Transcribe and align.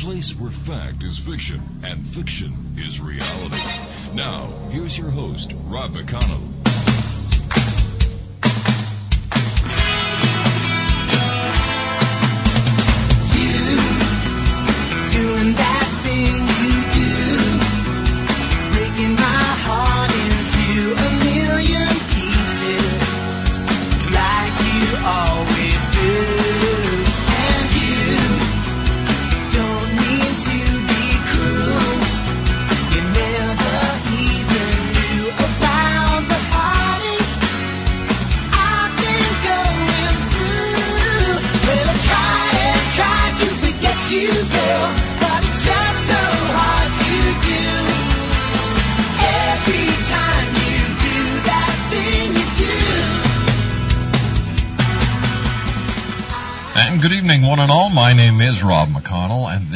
Place 0.00 0.34
where 0.34 0.50
fact 0.50 1.02
is 1.02 1.18
fiction 1.18 1.60
and 1.84 2.06
fiction 2.06 2.54
is 2.78 3.00
reality. 3.00 3.60
Now, 4.14 4.46
here's 4.70 4.96
your 4.96 5.10
host, 5.10 5.52
Rob 5.68 5.90
McConnell. 5.90 6.69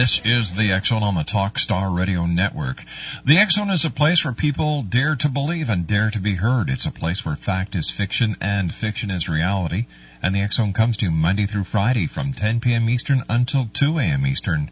This 0.04 0.20
is 0.26 0.52
the 0.52 0.78
Zone 0.84 1.02
on 1.02 1.14
the 1.14 1.22
Talkstar 1.22 1.96
Radio 1.96 2.26
Network. 2.26 2.84
The 3.24 3.42
Zone 3.48 3.70
is 3.70 3.86
a 3.86 3.90
place 3.90 4.22
where 4.22 4.34
people 4.34 4.82
dare 4.82 5.16
to 5.16 5.30
believe 5.30 5.70
and 5.70 5.86
dare 5.86 6.10
to 6.10 6.18
be 6.18 6.34
heard. 6.34 6.68
It's 6.68 6.84
a 6.84 6.90
place 6.90 7.24
where 7.24 7.36
fact 7.36 7.74
is 7.74 7.90
fiction 7.90 8.36
and 8.38 8.70
fiction 8.70 9.10
is 9.10 9.30
reality. 9.30 9.86
And 10.20 10.34
the 10.34 10.46
Zone 10.50 10.74
comes 10.74 10.98
to 10.98 11.06
you 11.06 11.10
Monday 11.10 11.46
through 11.46 11.64
Friday 11.64 12.06
from 12.06 12.34
10 12.34 12.60
p.m. 12.60 12.90
Eastern 12.90 13.22
until 13.30 13.64
2 13.72 13.98
a.m. 13.98 14.26
Eastern. 14.26 14.70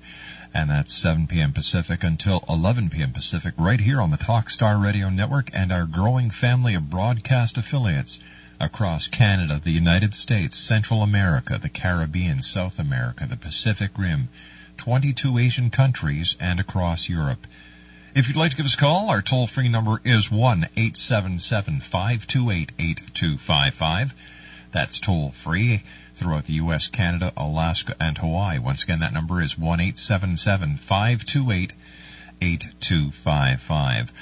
And 0.53 0.69
that's 0.69 0.93
7 0.93 1.27
p.m. 1.29 1.55
Pacific 1.55 2.05
until 2.05 2.45
11 2.47 2.91
p.m. 2.91 3.13
Pacific 3.13 3.55
right 3.57 3.81
here 3.81 4.03
on 4.03 4.11
the 4.11 4.19
Talkstar 4.19 4.85
Radio 4.85 5.09
Network 5.09 5.49
and 5.55 5.73
our 5.73 5.87
growing 5.87 6.29
family 6.29 6.75
of 6.75 6.91
broadcast 6.91 7.57
affiliates 7.57 8.19
across 8.61 9.09
Canada, 9.09 9.59
the 9.65 9.71
United 9.71 10.15
States, 10.15 10.59
Central 10.59 11.03
America, 11.03 11.57
the 11.57 11.71
Caribbean, 11.71 12.43
South 12.43 12.79
America, 12.79 13.27
the 13.27 13.39
Pacific 13.39 13.93
Rim, 13.97 14.29
22 14.83 15.39
Asian 15.39 15.71
countries, 15.71 16.35
and 16.41 16.59
across 16.59 17.09
Europe. 17.09 17.47
If 18.17 18.27
you'd 18.27 18.37
like 18.37 18.51
to 18.51 18.57
give 18.57 18.67
us 18.67 18.75
a 18.75 18.79
call, 18.79 19.11
our 19.11 19.23
toll 19.23 19.47
free 19.47 19.69
number 19.69 20.01
is 20.05 20.29
1 20.29 20.65
877 20.77 21.79
528 21.79 22.73
8255. 22.77 24.15
That's 24.73 24.99
toll 24.99 25.31
free 25.31 25.85
throughout 26.17 26.47
the 26.47 26.55
U.S., 26.55 26.89
Canada, 26.89 27.33
Alaska, 27.37 27.95
and 28.01 28.19
Hawaii. 28.19 28.59
Once 28.59 28.83
again, 28.83 28.99
that 29.01 29.15
number 29.15 29.41
is 29.41 29.57
1 29.57 29.81
877 29.81 30.79
528 30.79 31.73
8255. 32.41 34.13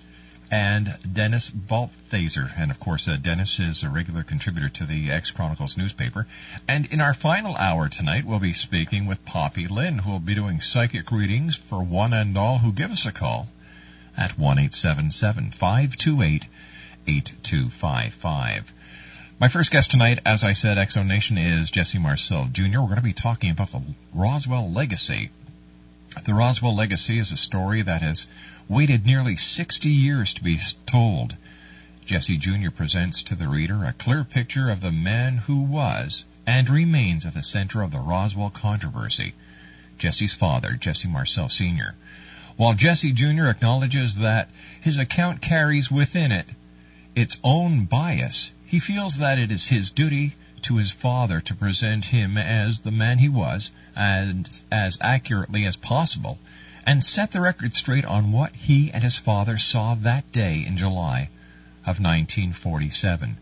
and 0.51 0.95
Dennis 1.11 1.51
Balthaser. 1.51 2.51
And 2.57 2.71
of 2.71 2.81
course, 2.81 3.09
uh, 3.09 3.17
Dennis 3.17 3.61
is 3.61 3.83
a 3.83 3.91
regular 3.91 4.23
contributor 4.23 4.71
to 4.71 4.87
the 4.87 5.11
X 5.11 5.31
Chronicles 5.31 5.77
newspaper. 5.77 6.27
And 6.67 6.91
in 6.93 7.03
our 7.03 7.13
final 7.13 7.55
hour 7.57 7.91
tonight, 7.91 8.25
we'll 8.25 8.39
be 8.39 8.55
speaking 8.55 9.05
with 9.05 9.25
Poppy 9.27 9.67
Lynn, 9.67 9.99
who 9.99 10.11
will 10.11 10.19
be 10.19 10.35
doing 10.35 10.63
psychic 10.63 11.13
readings 11.13 11.57
for 11.57 11.83
one 11.83 12.15
and 12.15 12.37
all 12.39 12.59
who 12.59 12.73
give 12.73 12.91
us 12.91 13.05
a 13.05 13.13
call 13.13 13.49
at 14.17 14.39
1 14.39 14.57
528 14.71 16.47
8255. 17.07 18.73
My 19.43 19.49
first 19.49 19.73
guest 19.73 19.91
tonight, 19.91 20.21
as 20.25 20.45
I 20.45 20.53
said, 20.53 20.77
Exo 20.77 21.05
Nation, 21.05 21.37
is 21.37 21.69
Jesse 21.69 21.99
Marcel 21.99 22.49
Jr. 22.53 22.79
We're 22.79 22.87
going 22.87 22.95
to 22.95 23.03
be 23.03 23.13
talking 23.13 23.51
about 23.51 23.73
the 23.73 23.83
Roswell 24.15 24.71
legacy. 24.71 25.31
The 26.25 26.33
Roswell 26.33 26.77
legacy 26.77 27.19
is 27.19 27.33
a 27.33 27.37
story 27.37 27.83
that 27.83 28.03
has 28.03 28.29
waited 28.69 29.05
nearly 29.05 29.35
60 29.35 29.89
years 29.89 30.33
to 30.35 30.45
be 30.45 30.61
told. 30.87 31.37
Jesse 32.07 32.37
Jr. 32.37 32.71
presents 32.71 33.25
to 33.25 33.35
the 33.35 33.49
reader 33.49 33.85
a 33.85 33.93
clear 33.93 34.23
picture 34.23 34.71
of 34.71 34.81
the 34.81 34.93
man 34.93 35.39
who 35.39 35.63
was 35.63 36.25
and 36.47 36.71
remains 36.71 37.27
at 37.27 37.35
the 37.35 37.43
center 37.43 37.83
of 37.83 37.91
the 37.91 37.99
Roswell 37.99 38.51
controversy. 38.51 39.35
Jesse's 39.99 40.35
father, 40.35 40.75
Jesse 40.75 41.09
Marcel 41.09 41.49
Sr. 41.49 41.97
While 42.57 42.75
Jesse 42.75 43.11
Jr. 43.11 43.47
acknowledges 43.47 44.15
that 44.19 44.51
his 44.81 44.99
account 44.99 45.43
carries 45.43 45.91
within 45.91 46.31
it 46.31 46.47
its 47.17 47.39
own 47.43 47.85
bias, 47.87 48.53
He 48.73 48.79
feels 48.79 49.17
that 49.17 49.39
it 49.39 49.53
is 49.53 49.67
his 49.67 49.91
duty 49.91 50.35
to 50.63 50.79
his 50.79 50.91
father 50.91 51.43
to 51.43 51.55
present 51.55 52.07
him 52.07 52.39
as 52.39 52.81
the 52.81 52.91
man 52.91 53.19
he 53.19 53.29
was 53.29 53.71
and 53.95 54.49
as 54.71 54.97
accurately 55.03 55.67
as 55.67 55.77
possible 55.77 56.39
and 56.87 57.05
set 57.05 57.33
the 57.33 57.43
record 57.43 57.75
straight 57.75 58.07
on 58.07 58.33
what 58.33 58.57
he 58.57 58.91
and 58.91 59.05
his 59.05 59.19
father 59.19 59.59
saw 59.59 59.95
that 59.97 60.33
day 60.33 60.65
in 60.65 60.79
July 60.79 61.29
of 61.83 62.01
1947. 62.01 63.37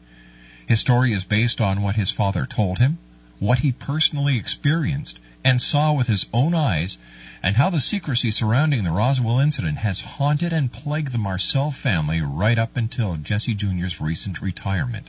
His 0.66 0.80
story 0.80 1.12
is 1.12 1.22
based 1.22 1.60
on 1.60 1.80
what 1.80 1.94
his 1.94 2.10
father 2.10 2.44
told 2.44 2.80
him, 2.80 2.98
what 3.38 3.60
he 3.60 3.70
personally 3.70 4.36
experienced 4.36 5.20
and 5.44 5.62
saw 5.62 5.92
with 5.92 6.08
his 6.08 6.26
own 6.32 6.56
eyes, 6.56 6.98
and 7.40 7.54
how 7.54 7.70
the 7.70 7.80
secrecy 7.80 8.32
surrounding 8.32 8.82
the 8.82 8.90
Roswell 8.90 9.38
incident 9.38 9.78
has 9.78 10.00
haunted 10.00 10.52
and 10.52 10.72
plagued 10.72 11.12
the 11.12 11.18
Marcel 11.18 11.70
family 11.70 12.20
right 12.20 12.58
up 12.58 12.76
until 12.76 13.14
Jesse 13.14 13.54
Jr.'s 13.54 14.00
recent 14.00 14.42
retirement. 14.42 15.06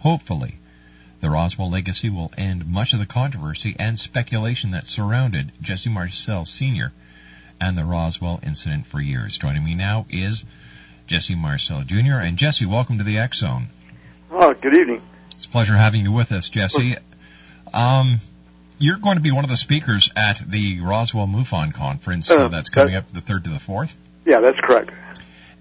Hopefully, 0.00 0.54
the 1.20 1.30
Roswell 1.30 1.70
legacy 1.70 2.08
will 2.10 2.32
end 2.38 2.66
much 2.66 2.92
of 2.92 3.00
the 3.00 3.06
controversy 3.06 3.74
and 3.78 3.98
speculation 3.98 4.70
that 4.70 4.86
surrounded 4.86 5.50
Jesse 5.60 5.90
Marcel 5.90 6.44
Sr. 6.44 6.92
and 7.60 7.76
the 7.76 7.84
Roswell 7.84 8.38
incident 8.44 8.86
for 8.86 9.00
years. 9.00 9.38
Joining 9.38 9.64
me 9.64 9.74
now 9.74 10.06
is 10.08 10.44
Jesse 11.06 11.34
Marcel 11.34 11.82
Jr. 11.82 12.20
And 12.20 12.36
Jesse, 12.36 12.66
welcome 12.66 12.98
to 12.98 13.04
the 13.04 13.18
X 13.18 13.38
Zone. 13.38 13.66
Oh, 14.30 14.54
good 14.54 14.74
evening. 14.74 15.02
It's 15.34 15.46
a 15.46 15.48
pleasure 15.48 15.74
having 15.76 16.02
you 16.02 16.12
with 16.12 16.30
us, 16.32 16.48
Jesse. 16.48 16.96
Um, 17.72 18.18
you're 18.78 18.98
going 18.98 19.16
to 19.16 19.22
be 19.22 19.32
one 19.32 19.44
of 19.44 19.50
the 19.50 19.56
speakers 19.56 20.10
at 20.14 20.40
the 20.48 20.80
Roswell 20.80 21.26
MUFON 21.26 21.74
conference 21.74 22.30
uh, 22.30 22.48
that's 22.48 22.70
coming 22.70 22.94
that- 22.94 23.04
up 23.04 23.08
the 23.12 23.20
3rd 23.20 23.44
to 23.44 23.50
the 23.50 23.56
4th. 23.56 23.96
Yeah, 24.24 24.40
that's 24.40 24.58
correct. 24.60 24.90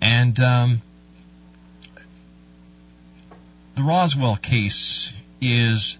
And 0.01 0.40
um, 0.40 0.81
the 3.77 3.83
Roswell 3.83 4.38
case 4.38 5.13
is 5.39 6.00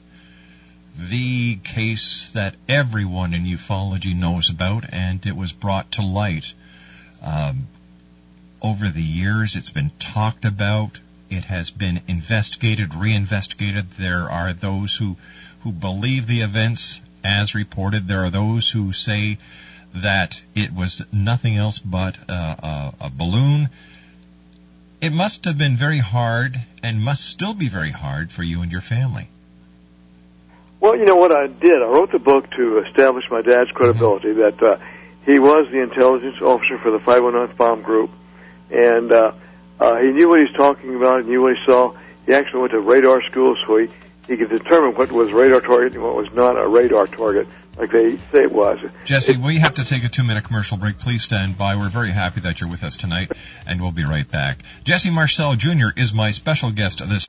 the 0.98 1.58
case 1.58 2.30
that 2.34 2.56
everyone 2.68 3.36
in 3.36 3.44
ufology 3.44 4.16
knows 4.16 4.50
about, 4.50 4.86
and 4.92 5.24
it 5.28 5.36
was 5.36 5.52
brought 5.52 5.92
to 5.92 6.02
light 6.02 6.56
um, 7.22 7.68
over 8.64 8.90
the 8.90 9.04
years. 9.04 9.56
It's 9.56 9.70
been 9.70 9.92
talked 10.00 10.44
about. 10.44 11.00
It 11.30 11.44
has 11.44 11.70
been 11.70 12.02
investigated, 12.08 12.96
reinvestigated. 12.96 13.92
There 13.92 14.30
are 14.30 14.54
those 14.54 14.96
who 14.96 15.16
who 15.60 15.72
believe 15.72 16.26
the 16.26 16.42
events 16.42 17.00
as 17.24 17.54
reported. 17.54 18.08
There 18.08 18.24
are 18.24 18.32
those 18.32 18.72
who 18.72 18.92
say 18.92 19.38
that 19.94 20.42
it 20.56 20.74
was 20.74 21.04
nothing 21.12 21.58
else 21.58 21.78
but 21.78 22.18
uh, 22.28 22.94
a, 23.00 23.06
a 23.06 23.10
balloon. 23.12 23.70
It 25.00 25.14
must 25.14 25.46
have 25.46 25.58
been 25.58 25.78
very 25.78 26.00
hard, 26.00 26.60
and 26.82 27.02
must 27.02 27.24
still 27.24 27.54
be 27.54 27.70
very 27.70 27.92
hard 27.92 28.32
for 28.32 28.42
you 28.42 28.62
and 28.62 28.72
your 28.72 28.82
family. 28.82 29.28
Well, 30.80 30.98
you 30.98 31.06
know 31.06 31.16
what 31.16 31.32
I 31.32 31.48
did? 31.48 31.82
I 31.82 31.86
wrote 31.86 32.12
the 32.12 32.20
book 32.20 32.50
to 32.52 32.80
establish 32.80 33.26
my 33.30 33.42
dad's 33.42 33.72
credibility 33.72 34.34
that 34.34 34.62
uh, 34.62 34.78
he 35.26 35.38
was 35.38 35.70
the 35.72 35.82
intelligence 35.82 36.42
officer 36.42 36.80
for 36.80 36.90
the 36.90 36.98
509th 36.98 37.56
Bomb 37.58 37.82
Group, 37.84 38.10
and 38.72 39.12
uh, 39.12 39.34
uh, 39.80 39.98
he 39.98 40.08
knew 40.12 40.30
what 40.30 40.40
he 40.40 40.46
was 40.46 40.54
talking 40.54 40.96
about, 40.96 41.24
he 41.24 41.30
knew 41.30 41.44
what 41.44 41.56
he 41.56 41.66
saw. 41.66 41.96
He 42.26 42.34
actually 42.34 42.62
went 42.62 42.72
to 42.72 42.80
radar 42.80 43.22
school, 43.24 43.56
so 43.66 43.78
he, 43.78 43.90
he 44.28 44.36
could 44.36 44.50
determine 44.50 44.96
what 44.96 45.12
was 45.12 45.32
radar 45.32 45.62
target 45.62 45.94
and 45.94 46.04
what 46.04 46.16
was 46.16 46.32
not 46.34 46.58
a 46.58 46.68
radar 46.68 47.06
target, 47.06 47.48
like 47.78 47.92
they 47.92 48.18
say 48.32 48.44
it 48.44 48.52
was. 48.52 48.80
Jesse, 49.06 49.38
we 49.38 49.58
have 49.58 49.76
to 49.76 49.86
take 49.86 50.04
a 50.04 50.10
two 50.10 50.24
minute 50.24 50.44
commercial 50.44 50.78
break. 50.78 50.98
Please 50.98 51.24
stand 51.24 51.58
by. 51.58 51.76
We're 51.76 51.90
very 51.90 52.12
happy 52.12 52.42
that 52.42 52.60
you're 52.60 52.70
with 52.70 52.84
us 52.84 52.98
tonight, 52.98 53.32
and 53.66 53.82
we'll 53.82 53.92
be 53.92 54.06
right 54.06 54.30
back. 54.30 54.60
Jesse 54.84 55.10
Marcel 55.10 55.56
Jr. 55.56 55.90
is 55.96 56.14
my 56.14 56.32
special 56.32 56.72
guest 56.72 57.08
this. 57.08 57.28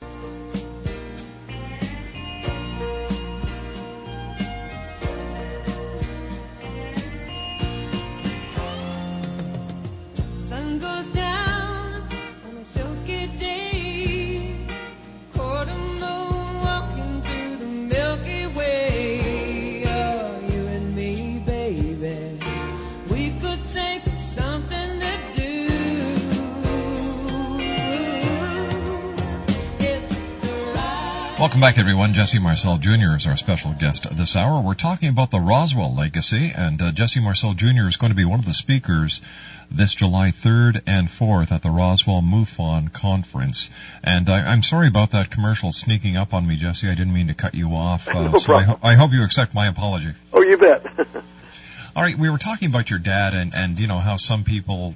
Welcome 31.58 31.74
back, 31.74 31.80
everyone. 31.80 32.14
Jesse 32.14 32.38
Marcel 32.38 32.78
Jr. 32.78 33.16
is 33.16 33.26
our 33.26 33.36
special 33.36 33.72
guest 33.72 34.06
this 34.16 34.36
hour. 34.36 34.62
We're 34.62 34.74
talking 34.74 35.08
about 35.08 35.32
the 35.32 35.40
Roswell 35.40 35.92
legacy, 35.92 36.52
and 36.56 36.80
uh, 36.80 36.92
Jesse 36.92 37.20
Marcel 37.20 37.52
Jr. 37.54 37.88
is 37.88 37.96
going 37.96 38.12
to 38.12 38.16
be 38.16 38.24
one 38.24 38.38
of 38.38 38.44
the 38.44 38.54
speakers 38.54 39.20
this 39.68 39.96
July 39.96 40.28
3rd 40.30 40.82
and 40.86 41.08
4th 41.08 41.50
at 41.50 41.64
the 41.64 41.72
Roswell 41.72 42.22
MUFON 42.22 42.92
conference. 42.92 43.70
And 44.04 44.30
I, 44.30 44.52
I'm 44.52 44.62
sorry 44.62 44.86
about 44.86 45.10
that 45.10 45.32
commercial 45.32 45.72
sneaking 45.72 46.16
up 46.16 46.32
on 46.32 46.46
me, 46.46 46.54
Jesse. 46.54 46.88
I 46.88 46.94
didn't 46.94 47.12
mean 47.12 47.26
to 47.26 47.34
cut 47.34 47.56
you 47.56 47.70
off. 47.70 48.06
Uh, 48.06 48.28
No 48.30 48.38
so 48.38 48.54
I, 48.54 48.62
ho- 48.62 48.78
I 48.80 48.94
hope 48.94 49.10
you 49.10 49.24
accept 49.24 49.52
my 49.52 49.66
apology. 49.66 50.10
Oh, 50.32 50.42
you 50.42 50.58
bet. 50.58 50.86
All 51.96 52.04
right, 52.04 52.16
we 52.16 52.30
were 52.30 52.38
talking 52.38 52.68
about 52.68 52.88
your 52.88 53.00
dad 53.00 53.34
and, 53.34 53.52
and 53.52 53.80
you 53.80 53.88
know 53.88 53.98
how 53.98 54.16
some 54.16 54.44
people 54.44 54.94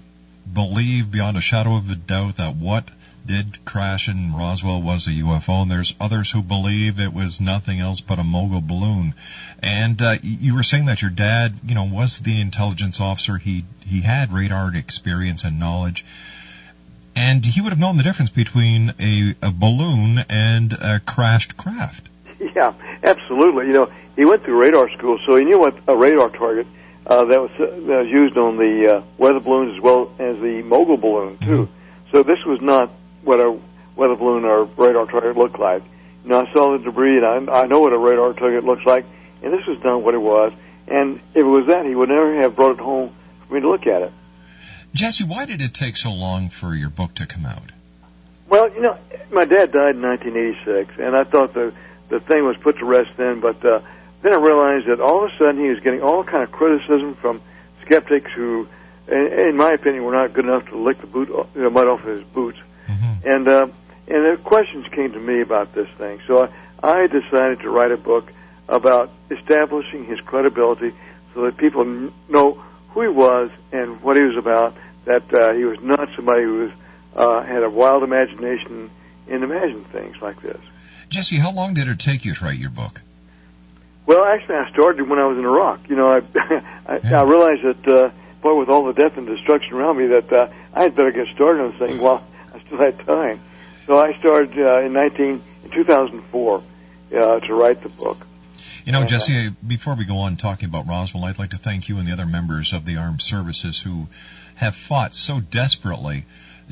believe 0.53 1.11
beyond 1.11 1.37
a 1.37 1.41
shadow 1.41 1.75
of 1.75 1.91
a 1.91 1.97
doubt 1.97 2.37
that 2.37 2.55
what 2.55 2.89
did 3.27 3.65
crash 3.65 4.09
in 4.09 4.35
Roswell 4.35 4.83
was 4.83 5.07
a 5.07 5.11
UFO, 5.11 5.63
and 5.63 5.71
there's 5.71 5.95
others 6.01 6.31
who 6.31 6.43
believe 6.43 6.99
it 6.99 7.13
was 7.13 7.41
nothing 7.41 7.81
else 7.81 8.01
but 8.01 8.19
a 8.19 8.25
mogul 8.25 8.61
balloon. 8.61 9.15
And 9.63 10.01
uh, 10.01 10.17
you 10.23 10.55
were 10.55 10.63
saying 10.63 10.87
that 10.87 11.03
your 11.03 11.11
dad, 11.11 11.55
you 11.65 11.75
know, 11.75 11.85
was 11.85 12.19
the 12.19 12.41
intelligence 12.41 13.01
officer. 13.01 13.39
He 13.39 13.65
he 13.87 14.01
had 14.01 14.33
radar 14.33 14.75
experience 14.75 15.45
and 15.45 15.59
knowledge, 15.59 16.05
and 17.15 17.45
he 17.45 17.61
would 17.61 17.71
have 17.71 17.79
known 17.79 17.97
the 17.97 18.03
difference 18.03 18.31
between 18.31 18.95
a, 18.99 19.35
a 19.43 19.51
balloon 19.51 20.25
and 20.29 20.73
a 20.73 21.01
crashed 21.01 21.57
craft. 21.57 22.09
Yeah, 22.57 22.75
absolutely. 23.05 23.67
You 23.69 23.73
know, 23.73 23.93
he 24.17 24.25
went 24.25 24.43
through 24.43 24.61
radar 24.61 24.91
school, 24.91 25.19
so 25.25 25.37
he 25.37 25.45
knew 25.45 25.59
what 25.59 25.77
a 25.87 25.97
radar 25.97 26.29
target 26.29 26.67
uh, 27.07 27.25
that 27.25 27.41
was 27.41 27.51
uh, 27.53 27.67
that 27.67 27.99
was 28.03 28.09
used 28.09 28.37
on 28.37 28.57
the 28.57 28.97
uh, 28.97 29.03
weather 29.19 29.41
balloons 29.41 29.77
as 29.77 29.81
well 29.81 30.13
as 30.19 30.39
the 30.41 30.63
mogul 30.63 30.97
balloon 30.97 31.39
too. 31.39 31.69
So 32.11 32.23
this 32.23 32.45
was 32.45 32.61
not 32.61 32.91
what 33.23 33.41
a 33.41 33.59
weather 33.97 34.17
balloon 34.17 34.45
or 34.45 34.65
radar 34.65 35.07
target 35.07 35.37
looked 35.37 35.59
like. 35.59 35.83
You 36.25 36.31
know, 36.31 36.47
I 36.47 36.53
saw 36.53 36.77
the 36.77 36.85
debris, 36.85 37.19
and 37.19 37.51
I, 37.51 37.63
I 37.63 37.67
know 37.67 37.81
what 37.81 37.93
a 37.93 37.99
radar 37.99 38.33
target 38.33 38.65
looks 38.65 38.85
like, 38.85 39.05
and 39.43 39.53
this 39.53 39.67
was 39.67 39.83
not 39.83 40.03
what 40.03 40.15
it 40.15 40.23
was. 40.23 40.53
And 40.87 41.17
if 41.17 41.37
it 41.37 41.43
was 41.43 41.67
that, 41.67 41.87
he 41.87 41.95
would 41.95 42.09
never 42.09 42.35
have 42.43 42.57
brought 42.57 42.73
it 42.73 42.81
home 42.81 43.13
for 43.47 43.55
me 43.55 43.61
to 43.61 43.69
look 43.69 43.87
at 43.87 44.03
it. 44.03 44.13
Jesse, 44.95 45.25
why 45.25 45.47
did 45.47 45.63
it 45.63 45.73
take 45.73 45.97
so 45.97 46.13
long 46.13 46.51
for 46.51 46.75
your 46.75 46.91
book 46.91 47.15
to 47.15 47.27
come 47.27 47.47
out? 47.47 47.73
Well, 48.49 48.73
you 48.75 48.83
know, 48.83 48.99
my 49.31 49.47
dad 49.47 49.73
died 49.73 49.97
in 49.97 50.03
1986, 50.03 50.99
and 50.99 51.17
I 51.17 51.25
thought 51.25 51.55
the 51.55 51.73
the 52.11 52.21
thing 52.21 52.45
was 52.45 52.59
put 52.59 52.79
to 52.79 52.85
rest 52.85 53.11
then. 53.17 53.41
But 53.41 53.65
uh, 53.65 53.81
then 54.21 54.35
I 54.35 54.37
realized 54.37 54.87
that 54.87 55.01
all 55.01 55.25
of 55.25 55.33
a 55.33 55.37
sudden 55.39 55.59
he 55.59 55.71
was 55.71 55.81
getting 55.81 56.03
all 56.03 56.23
kind 56.23 56.43
of 56.43 56.53
criticism 56.53 57.15
from 57.15 57.41
skeptics 57.81 58.31
who, 58.33 58.69
in, 59.09 59.27
in 59.33 59.57
my 59.57 59.73
opinion, 59.73 60.05
were 60.05 60.13
not 60.13 60.35
good 60.35 60.45
enough 60.45 60.67
to 60.69 60.77
lick 60.77 61.01
the 61.01 61.07
boot, 61.07 61.29
you 61.29 61.63
know, 61.63 61.71
mud 61.71 61.87
off 61.87 62.01
of 62.01 62.09
his 62.09 62.23
boots. 62.23 62.59
And 63.25 63.47
uh, 63.49 63.69
and 64.09 64.25
the 64.25 64.37
questions 64.43 64.87
came 64.89 65.13
to 65.13 65.19
me 65.21 65.41
about 65.41 65.75
this 65.75 65.89
thing. 65.91 66.21
So 66.27 66.45
I, 66.83 67.03
I 67.03 67.07
decided 67.07 67.61
to 67.61 67.71
write 67.71 67.93
a 67.93 67.97
book 67.97 68.33
about 68.69 69.11
establishing 69.31 70.05
his 70.05 70.21
credibility, 70.21 70.93
so 71.35 71.43
that 71.43 71.57
people 71.57 71.83
n- 71.83 72.13
know 72.29 72.53
who 72.91 73.03
he 73.03 73.09
was 73.09 73.51
and 73.71 74.03
what 74.03 74.17
he 74.17 74.23
was 74.23 74.37
about. 74.37 74.75
That 75.05 75.33
uh, 75.35 75.53
he 75.53 75.65
was 75.65 75.81
not 75.81 76.09
somebody 76.15 76.45
who 76.45 76.59
was 76.65 76.71
uh, 77.15 77.43
had 77.43 77.63
a 77.63 77.71
wild 77.71 78.03
imagination 78.03 78.91
and 79.29 79.45
imagined 79.45 79.87
things 79.89 80.21
like 80.21 80.41
this. 80.41 80.61
Jesse, 81.09 81.39
how 81.39 81.53
long 81.53 81.75
did 81.75 81.89
it 81.89 81.99
take 81.99 82.25
you 82.25 82.35
to 82.35 82.45
write 82.45 82.59
your 82.59 82.71
book? 82.71 83.01
Well, 84.07 84.25
actually, 84.25 84.57
I 84.57 84.71
started 84.71 85.09
when 85.09 85.19
I 85.19 85.27
was 85.27 85.39
in 85.39 85.45
Iraq. 85.45 85.89
You 85.89 85.97
know, 85.97 86.11
I 86.11 86.19
I, 86.87 87.01
Yeah. 87.05 87.21
I 87.21 87.25
realized 87.25 87.63
that 87.63 87.89
uh, 87.89 88.11
boy, 88.43 88.59
with 88.59 88.69
all 88.69 88.85
the 88.85 88.93
death 88.93 89.17
and 89.17 89.27
destruction 89.27 89.75
around 89.75 89.99
me, 89.99 90.07
that 90.09 90.33
uh, 90.33 90.49
I 90.75 90.83
had 90.83 90.97
better 90.97 91.13
get 91.13 91.29
started 91.35 91.63
on 91.63 91.71
this 91.79 91.89
thing 91.89 92.01
while 92.01 92.25
Still 92.75 92.93
time. 92.93 93.41
So 93.87 93.99
I 93.99 94.15
started 94.15 94.59
uh, 94.59 94.81
in 94.81 94.93
19 94.93 95.43
in 95.65 95.71
2004 95.71 96.63
uh, 97.15 97.41
to 97.41 97.55
write 97.55 97.83
the 97.83 97.89
book. 97.89 98.27
You 98.85 98.93
know, 98.93 99.05
Jesse, 99.05 99.51
before 99.65 99.95
we 99.95 100.05
go 100.05 100.19
on 100.19 100.37
talking 100.37 100.69
about 100.69 100.89
Roswell, 100.89 101.25
I'd 101.25 101.39
like 101.39 101.51
to 101.51 101.59
thank 101.59 101.89
you 101.89 101.99
and 101.99 102.07
the 102.07 102.13
other 102.13 102.27
members 102.27 102.73
of 102.73 102.85
the 102.85 102.97
armed 102.97 103.23
services 103.23 103.81
who 103.81 104.09
have 104.57 104.75
fought 104.75 105.15
so 105.15 105.39
desperately 105.39 106.25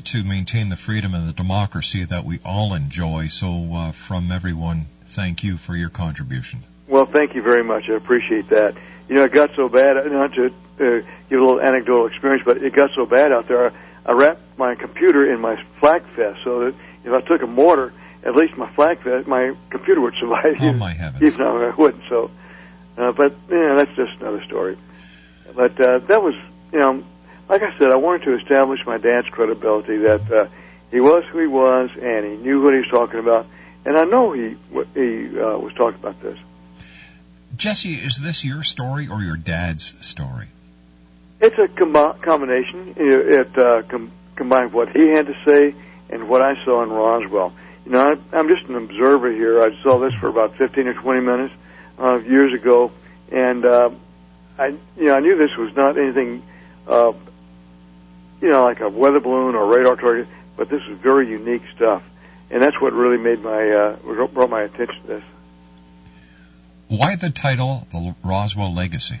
to 0.03 0.23
maintain 0.23 0.69
the 0.69 0.75
freedom 0.75 1.13
and 1.13 1.27
the 1.27 1.33
democracy 1.33 2.03
that 2.03 2.25
we 2.25 2.39
all 2.43 2.73
enjoy. 2.73 3.27
So, 3.27 3.69
uh, 3.73 3.91
from 3.91 4.31
everyone, 4.31 4.87
thank 5.07 5.43
you 5.43 5.57
for 5.57 5.75
your 5.75 5.89
contribution. 5.89 6.63
Well, 6.87 7.05
thank 7.05 7.33
you 7.33 7.41
very 7.41 7.63
much. 7.63 7.89
I 7.89 7.93
appreciate 7.93 8.49
that. 8.49 8.75
You 9.07 9.15
know, 9.15 9.23
it 9.25 9.31
got 9.31 9.55
so 9.55 9.69
bad. 9.69 10.11
Not 10.11 10.33
to 10.33 10.45
uh, 10.47 10.49
give 11.29 11.39
a 11.39 11.43
little 11.43 11.61
anecdotal 11.61 12.07
experience, 12.07 12.43
but 12.45 12.57
it 12.57 12.73
got 12.73 12.91
so 12.93 13.05
bad 13.05 13.31
out 13.31 13.47
there. 13.47 13.71
I 14.05 14.13
wrapped 14.13 14.57
my 14.57 14.75
computer 14.75 15.31
in 15.31 15.39
my 15.39 15.61
flak 15.79 16.03
vest 16.15 16.39
so 16.43 16.65
that 16.65 16.75
if 17.03 17.11
I 17.11 17.21
took 17.21 17.41
a 17.41 17.47
mortar 17.47 17.93
at 18.23 18.35
least 18.35 18.55
my 18.57 18.69
flak 18.69 19.01
vest, 19.01 19.27
my 19.27 19.55
computer 19.69 20.01
would 20.01 20.15
survive. 20.15 20.57
Oh, 20.59 20.73
my 20.73 20.93
heavens. 20.93 21.23
Even 21.23 21.39
though 21.39 21.69
I 21.69 21.75
wouldn't. 21.75 22.03
So, 22.07 22.29
uh, 22.97 23.11
but 23.11 23.35
yeah, 23.49 23.75
that's 23.75 23.95
just 23.95 24.19
another 24.19 24.43
story. 24.43 24.77
But 25.55 25.79
uh, 25.79 25.99
that 25.99 26.21
was, 26.21 26.35
you 26.71 26.79
know, 26.79 27.03
like 27.49 27.63
I 27.63 27.77
said, 27.77 27.91
I 27.91 27.95
wanted 27.95 28.23
to 28.25 28.37
establish 28.39 28.85
my 28.85 28.97
dad's 28.97 29.27
credibility 29.27 29.97
that 29.97 30.31
uh, 30.31 30.47
he 30.91 30.99
was 30.99 31.23
who 31.25 31.39
he 31.39 31.47
was 31.47 31.89
and 31.99 32.25
he 32.25 32.37
knew 32.37 32.61
what 32.61 32.73
he 32.73 32.79
was 32.79 32.89
talking 32.89 33.19
about, 33.19 33.47
and 33.85 33.97
I 33.97 34.03
know 34.05 34.31
he 34.31 34.55
he 34.93 35.39
uh, 35.39 35.57
was 35.57 35.73
talking 35.73 35.99
about 35.99 36.21
this. 36.21 36.37
Jesse, 37.55 37.95
is 37.95 38.17
this 38.17 38.45
your 38.45 38.63
story 38.63 39.07
or 39.07 39.21
your 39.21 39.35
dad's 39.35 40.05
story? 40.05 40.47
It's 41.41 41.57
a 41.57 41.67
com- 41.67 42.19
combination. 42.21 42.93
It, 42.95 43.57
uh, 43.57 43.81
com- 43.83 44.11
combined 44.35 44.73
what 44.73 44.95
he 44.95 45.07
had 45.07 45.25
to 45.25 45.35
say 45.43 45.75
and 46.09 46.29
what 46.29 46.41
I 46.41 46.63
saw 46.63 46.83
in 46.83 46.89
Roswell. 46.89 47.53
You 47.85 47.93
know, 47.93 48.11
I, 48.11 48.37
I'm 48.37 48.47
just 48.47 48.69
an 48.69 48.75
observer 48.75 49.31
here. 49.31 49.61
I 49.61 49.75
saw 49.81 49.97
this 49.97 50.13
for 50.13 50.27
about 50.27 50.55
15 50.55 50.87
or 50.87 50.93
20 50.93 51.21
minutes 51.21 51.53
uh, 51.97 52.17
years 52.17 52.53
ago, 52.53 52.91
and 53.31 53.65
uh, 53.65 53.89
I, 54.59 54.67
you 54.67 55.05
know, 55.05 55.15
I 55.15 55.19
knew 55.19 55.35
this 55.35 55.55
was 55.57 55.75
not 55.75 55.97
anything, 55.97 56.43
uh, 56.87 57.13
you 58.39 58.49
know, 58.49 58.63
like 58.63 58.81
a 58.81 58.89
weather 58.89 59.19
balloon 59.19 59.55
or 59.55 59.65
radar 59.65 59.95
target, 59.95 60.27
but 60.57 60.69
this 60.69 60.85
was 60.85 60.99
very 60.99 61.27
unique 61.27 61.63
stuff, 61.75 62.03
and 62.51 62.61
that's 62.61 62.79
what 62.79 62.93
really 62.93 63.17
made 63.17 63.41
my 63.41 63.71
uh, 63.71 63.95
brought 64.27 64.49
my 64.51 64.61
attention 64.61 65.01
to 65.01 65.07
this. 65.07 65.23
Why 66.87 67.15
the 67.15 67.31
title, 67.31 67.87
The 67.91 68.13
Roswell 68.23 68.73
Legacy? 68.73 69.19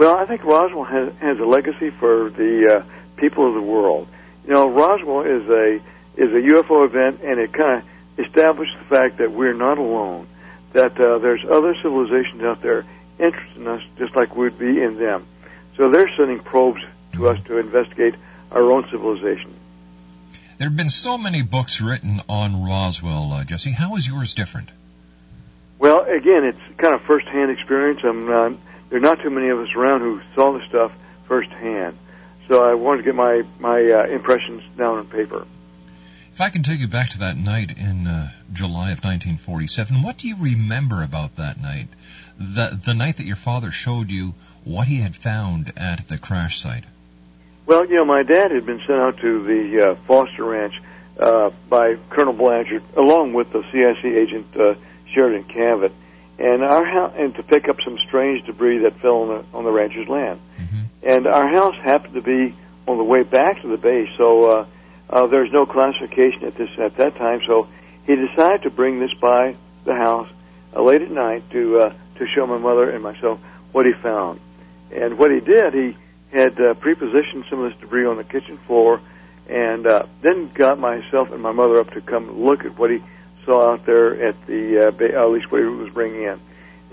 Well, 0.00 0.16
I 0.16 0.24
think 0.24 0.44
Roswell 0.44 0.84
has, 0.84 1.14
has 1.16 1.38
a 1.40 1.44
legacy 1.44 1.90
for 1.90 2.30
the 2.30 2.76
uh, 2.76 2.82
people 3.18 3.46
of 3.46 3.52
the 3.52 3.60
world. 3.60 4.08
You 4.46 4.54
know, 4.54 4.70
Roswell 4.70 5.24
is 5.24 5.46
a 5.46 5.74
is 6.16 6.32
a 6.32 6.40
UFO 6.54 6.86
event, 6.86 7.20
and 7.22 7.38
it 7.38 7.52
kind 7.52 7.82
of 7.82 8.24
established 8.26 8.78
the 8.78 8.84
fact 8.86 9.18
that 9.18 9.30
we're 9.30 9.52
not 9.52 9.76
alone. 9.76 10.26
That 10.72 10.98
uh, 10.98 11.18
there's 11.18 11.44
other 11.44 11.74
civilizations 11.82 12.42
out 12.42 12.62
there 12.62 12.86
interested 13.18 13.58
in 13.58 13.66
us, 13.66 13.82
just 13.98 14.16
like 14.16 14.34
we'd 14.34 14.58
be 14.58 14.80
in 14.82 14.96
them. 14.96 15.26
So 15.76 15.90
they're 15.90 16.08
sending 16.16 16.38
probes 16.38 16.80
to 17.12 17.28
us 17.28 17.44
to 17.44 17.58
investigate 17.58 18.14
our 18.50 18.72
own 18.72 18.88
civilization. 18.90 19.54
There 20.56 20.66
have 20.66 20.78
been 20.78 20.88
so 20.88 21.18
many 21.18 21.42
books 21.42 21.82
written 21.82 22.22
on 22.26 22.64
Roswell, 22.64 23.32
uh, 23.32 23.44
Jesse. 23.44 23.72
How 23.72 23.96
is 23.96 24.08
yours 24.08 24.32
different? 24.32 24.70
Well, 25.78 26.04
again, 26.04 26.44
it's 26.46 26.78
kind 26.78 26.94
of 26.94 27.02
first-hand 27.02 27.50
experience. 27.50 28.00
I'm 28.02 28.26
not, 28.26 28.52
there 28.90 28.98
are 28.98 29.02
not 29.02 29.20
too 29.20 29.30
many 29.30 29.48
of 29.48 29.58
us 29.58 29.74
around 29.74 30.00
who 30.00 30.20
saw 30.34 30.52
the 30.52 30.66
stuff 30.66 30.92
firsthand, 31.26 31.96
so 32.48 32.62
I 32.62 32.74
wanted 32.74 32.98
to 32.98 33.04
get 33.04 33.14
my 33.14 33.44
my 33.58 33.90
uh, 33.90 34.06
impressions 34.06 34.62
down 34.76 34.98
on 34.98 35.06
paper. 35.06 35.46
If 36.32 36.40
I 36.40 36.50
can 36.50 36.62
take 36.62 36.80
you 36.80 36.88
back 36.88 37.10
to 37.10 37.18
that 37.20 37.36
night 37.36 37.76
in 37.76 38.06
uh, 38.06 38.30
July 38.52 38.92
of 38.92 39.04
1947, 39.04 40.02
what 40.02 40.18
do 40.18 40.28
you 40.28 40.36
remember 40.36 41.02
about 41.02 41.36
that 41.36 41.60
night? 41.60 41.88
The 42.38 42.80
the 42.84 42.94
night 42.94 43.16
that 43.18 43.26
your 43.26 43.36
father 43.36 43.70
showed 43.70 44.10
you 44.10 44.34
what 44.64 44.86
he 44.86 45.00
had 45.00 45.14
found 45.14 45.72
at 45.76 46.08
the 46.08 46.18
crash 46.18 46.58
site. 46.58 46.84
Well, 47.66 47.86
you 47.86 47.96
know, 47.96 48.04
my 48.04 48.24
dad 48.24 48.50
had 48.50 48.66
been 48.66 48.80
sent 48.80 48.98
out 48.98 49.18
to 49.18 49.44
the 49.44 49.90
uh, 49.90 49.94
Foster 50.06 50.44
Ranch 50.44 50.74
uh, 51.18 51.50
by 51.68 51.96
Colonel 52.08 52.32
Blanchard, 52.32 52.82
along 52.96 53.34
with 53.34 53.52
the 53.52 53.62
CIC 53.70 54.04
agent 54.04 54.56
uh, 54.56 54.74
Sheridan 55.12 55.44
Cavitt, 55.44 55.92
and 56.40 56.64
our 56.64 56.84
house, 56.86 57.12
and 57.16 57.34
to 57.34 57.42
pick 57.42 57.68
up 57.68 57.82
some 57.82 57.98
strange 57.98 58.46
debris 58.46 58.78
that 58.78 58.98
fell 59.00 59.22
on 59.22 59.28
the 59.28 59.44
on 59.52 59.64
the 59.64 59.70
rancher's 59.70 60.08
land. 60.08 60.40
And 61.02 61.26
our 61.26 61.46
house 61.46 61.76
happened 61.76 62.14
to 62.14 62.22
be 62.22 62.54
on 62.88 62.96
the 62.96 63.04
way 63.04 63.22
back 63.22 63.60
to 63.60 63.68
the 63.68 63.76
base, 63.76 64.08
so 64.16 64.44
uh, 64.44 64.66
uh, 65.10 65.26
there's 65.26 65.52
no 65.52 65.66
classification 65.66 66.44
at 66.44 66.54
this 66.56 66.70
at 66.78 66.96
that 66.96 67.16
time. 67.16 67.42
So 67.46 67.68
he 68.06 68.16
decided 68.16 68.62
to 68.62 68.70
bring 68.70 69.00
this 69.00 69.12
by 69.20 69.54
the 69.84 69.94
house 69.94 70.28
uh, 70.74 70.82
late 70.82 71.02
at 71.02 71.10
night 71.10 71.48
to 71.50 71.80
uh, 71.80 71.94
to 72.16 72.26
show 72.26 72.46
my 72.46 72.58
mother 72.58 72.88
and 72.88 73.02
myself 73.02 73.38
what 73.72 73.84
he 73.84 73.92
found. 73.92 74.40
And 74.92 75.18
what 75.18 75.30
he 75.30 75.40
did, 75.40 75.74
he 75.74 75.96
had 76.32 76.60
uh, 76.60 76.74
prepositioned 76.74 77.48
some 77.50 77.60
of 77.60 77.70
this 77.70 77.80
debris 77.80 78.06
on 78.06 78.16
the 78.16 78.24
kitchen 78.24 78.56
floor, 78.56 79.00
and 79.46 79.86
uh, 79.86 80.06
then 80.22 80.48
got 80.48 80.78
myself 80.78 81.32
and 81.32 81.42
my 81.42 81.52
mother 81.52 81.78
up 81.80 81.90
to 81.90 82.00
come 82.00 82.42
look 82.42 82.64
at 82.64 82.78
what 82.78 82.90
he 82.90 83.02
saw 83.50 83.72
out 83.72 83.84
there 83.84 84.28
at 84.28 84.46
the 84.46 84.86
uh, 84.86 84.90
ba- 84.92 85.12
at 85.12 85.28
least 85.30 85.50
what 85.50 85.60
he 85.60 85.66
was 85.66 85.92
bringing 85.92 86.22
in. 86.22 86.40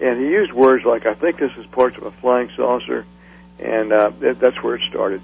And 0.02 0.20
he 0.20 0.32
used 0.32 0.52
words 0.52 0.84
like, 0.86 1.06
"I 1.06 1.14
think 1.14 1.38
this 1.38 1.56
is 1.56 1.68
parts 1.68 1.98
of 1.98 2.04
a 2.04 2.12
flying 2.12 2.50
saucer," 2.56 3.06
and 3.60 3.94
uh, 3.94 4.10
that, 4.22 4.40
that's 4.40 4.64
where 4.64 4.76
it 4.76 4.82
started. 4.90 5.22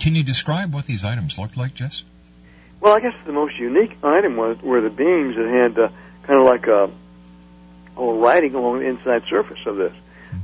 Can 0.00 0.16
you 0.16 0.24
describe 0.24 0.74
what 0.74 0.86
these 0.86 1.04
items 1.04 1.38
looked 1.38 1.56
like, 1.56 1.74
Jess? 1.74 2.04
Well, 2.80 2.94
I 2.94 3.00
guess 3.00 3.14
the 3.24 3.32
most 3.32 3.56
unique 3.58 3.96
item 4.02 4.36
was 4.36 4.60
were 4.60 4.80
the 4.80 4.90
beams 4.90 5.36
that 5.36 5.46
had 5.46 5.78
uh, 5.78 5.88
kind 6.24 6.40
of 6.40 6.44
like 6.44 6.66
a, 6.66 6.90
a 7.96 8.14
writing 8.14 8.56
along 8.56 8.80
the 8.80 8.86
inside 8.86 9.22
surface 9.30 9.64
of 9.66 9.76
this. 9.76 9.94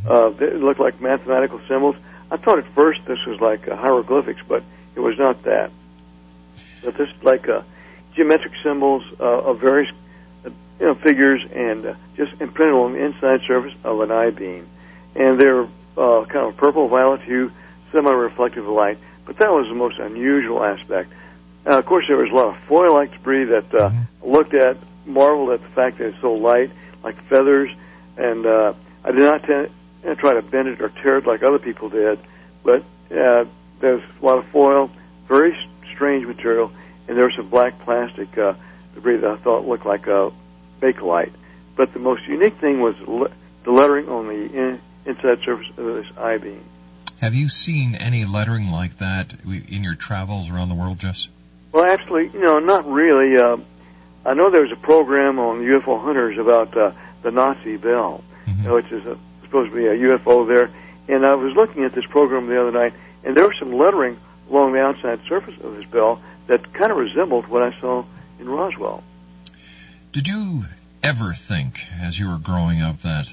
Uh, 0.09 0.31
it 0.39 0.61
looked 0.61 0.79
like 0.79 1.01
mathematical 1.01 1.61
symbols. 1.67 1.97
I 2.31 2.37
thought 2.37 2.59
at 2.59 2.67
first 2.67 3.01
this 3.07 3.25
was 3.27 3.41
like 3.41 3.67
uh, 3.67 3.75
hieroglyphics, 3.75 4.43
but 4.47 4.63
it 4.95 5.01
was 5.01 5.19
not 5.19 5.43
that. 5.45 5.73
But 6.85 6.97
this 6.97 7.11
like 7.23 7.49
uh, 7.49 7.63
geometric 8.19 8.53
symbols 8.65 9.05
uh, 9.21 9.23
of 9.23 9.61
various 9.61 9.91
uh, 10.45 10.51
you 10.81 10.87
know 10.87 10.95
figures 10.97 11.41
and 11.55 11.87
uh, 11.87 11.95
just 12.17 12.33
imprinted 12.41 12.75
on 12.75 12.93
the 12.95 13.05
inside 13.05 13.41
surface 13.47 13.73
of 13.85 14.01
an 14.01 14.11
I 14.11 14.31
beam, 14.31 14.67
and 15.15 15.41
they're 15.41 15.63
uh, 15.97 16.25
kind 16.25 16.47
of 16.49 16.57
purple 16.57 16.89
violet 16.89 17.23
hue, 17.23 17.53
semi-reflective 17.93 18.67
light. 18.67 18.99
But 19.25 19.37
that 19.39 19.53
was 19.53 19.69
the 19.69 19.75
most 19.75 19.99
unusual 19.99 20.65
aspect. 20.65 21.13
Uh, 21.65 21.79
of 21.79 21.87
course, 21.87 22.07
there 22.09 22.17
was 22.17 22.31
a 22.31 22.35
lot 22.35 22.49
of 22.49 22.57
foil-like 22.65 23.13
debris 23.13 23.45
that 23.45 23.73
uh, 23.73 23.91
looked 24.23 24.55
at, 24.55 24.77
marveled 25.07 25.51
at 25.51 25.63
the 25.63 25.69
fact 25.69 25.99
that 25.99 26.09
it's 26.09 26.21
so 26.21 26.33
light, 26.35 26.71
like 27.05 27.23
feathers, 27.25 27.71
and 28.17 28.47
uh, 28.47 28.73
I 29.05 29.13
did 29.13 29.21
not 29.21 29.45
t- 29.45 30.15
try 30.17 30.35
to 30.35 30.43
bend 30.43 30.69
it 30.69 30.81
or 30.81 30.89
tear 30.89 31.19
it 31.19 31.27
like 31.27 31.45
other 31.45 31.59
people 31.61 31.89
did, 31.89 32.19
but 32.65 32.83
uh, 33.13 33.45
there's 33.79 34.03
a 34.21 34.25
lot 34.25 34.39
of 34.39 34.47
foil, 34.47 34.91
very 35.29 35.57
strange 35.95 36.27
material, 36.27 36.73
and 37.09 37.17
there 37.17 37.25
was 37.25 37.35
some 37.35 37.49
black 37.49 37.79
plastic 37.81 38.37
uh, 38.39 38.55
debris 38.95 39.17
that 39.19 39.31
I 39.31 39.37
thought 39.37 39.67
looked 39.67 39.87
like 39.87 40.07
a 40.07 40.31
bakelite. 40.81 41.33
But 41.77 41.93
the 41.93 41.99
most 41.99 42.27
unique 42.27 42.55
thing 42.57 42.81
was 42.81 42.99
le- 43.01 43.31
the 43.65 43.73
lettering 43.73 44.09
on 44.09 44.27
the 44.29 44.35
in- 44.53 44.81
inside 45.07 45.41
surface 45.45 45.69
of 45.77 45.85
this 45.85 46.07
I-beam. 46.17 46.63
Have 47.21 47.35
you 47.35 47.49
seen 47.49 47.95
any 47.97 48.25
lettering 48.25 48.71
like 48.71 48.99
that 48.99 49.35
in 49.45 49.83
your 49.83 49.95
travels 49.97 50.51
around 50.51 50.69
the 50.69 50.75
world, 50.77 50.99
Jess? 51.01 51.29
Well, 51.73 51.85
actually, 51.85 52.29
you 52.29 52.41
know, 52.41 52.59
not 52.61 52.87
really. 52.91 53.37
Uh, 53.37 53.57
I 54.25 54.35
know 54.35 54.51
there 54.51 54.63
was 54.63 54.73
a 54.73 54.77
program 54.77 55.39
on 55.39 55.61
UFO 55.63 56.01
Hunters 56.03 56.39
about 56.39 56.77
uh, 56.77 56.93
the 57.23 57.31
Nazi 57.31 57.77
bell, 57.77 58.23
Mm-hmm. 58.47 58.73
which 58.73 58.91
is 58.91 59.05
a, 59.05 59.19
supposed 59.43 59.71
to 59.73 59.77
be 59.77 59.87
a 59.87 59.95
UFO 59.95 60.49
there. 60.49 60.71
And 61.07 61.27
I 61.27 61.35
was 61.35 61.55
looking 61.55 61.85
at 61.85 61.93
this 61.93 62.07
program 62.07 62.47
the 62.47 62.59
other 62.59 62.71
night, 62.73 62.95
and 63.23 63.37
there 63.37 63.47
was 63.47 63.59
some 63.59 63.73
lettering 63.75 64.19
along 64.49 64.73
the 64.73 64.81
outside 64.81 65.21
surface 65.29 65.55
of 65.63 65.77
this 65.77 65.85
bell 65.85 66.19
that 66.49 66.73
kind 66.73 66.91
of 66.91 66.99
resembled 66.99 67.47
what 67.47 67.63
I 67.63 67.79
saw 67.79 68.05
in 68.41 68.49
Roswell. 68.49 69.05
Did 70.13 70.27
you 70.27 70.65
ever 71.03 71.33
think, 71.33 71.85
as 72.01 72.19
you 72.19 72.29
were 72.29 72.39
growing 72.39 72.83
up, 72.83 73.03
that 73.03 73.33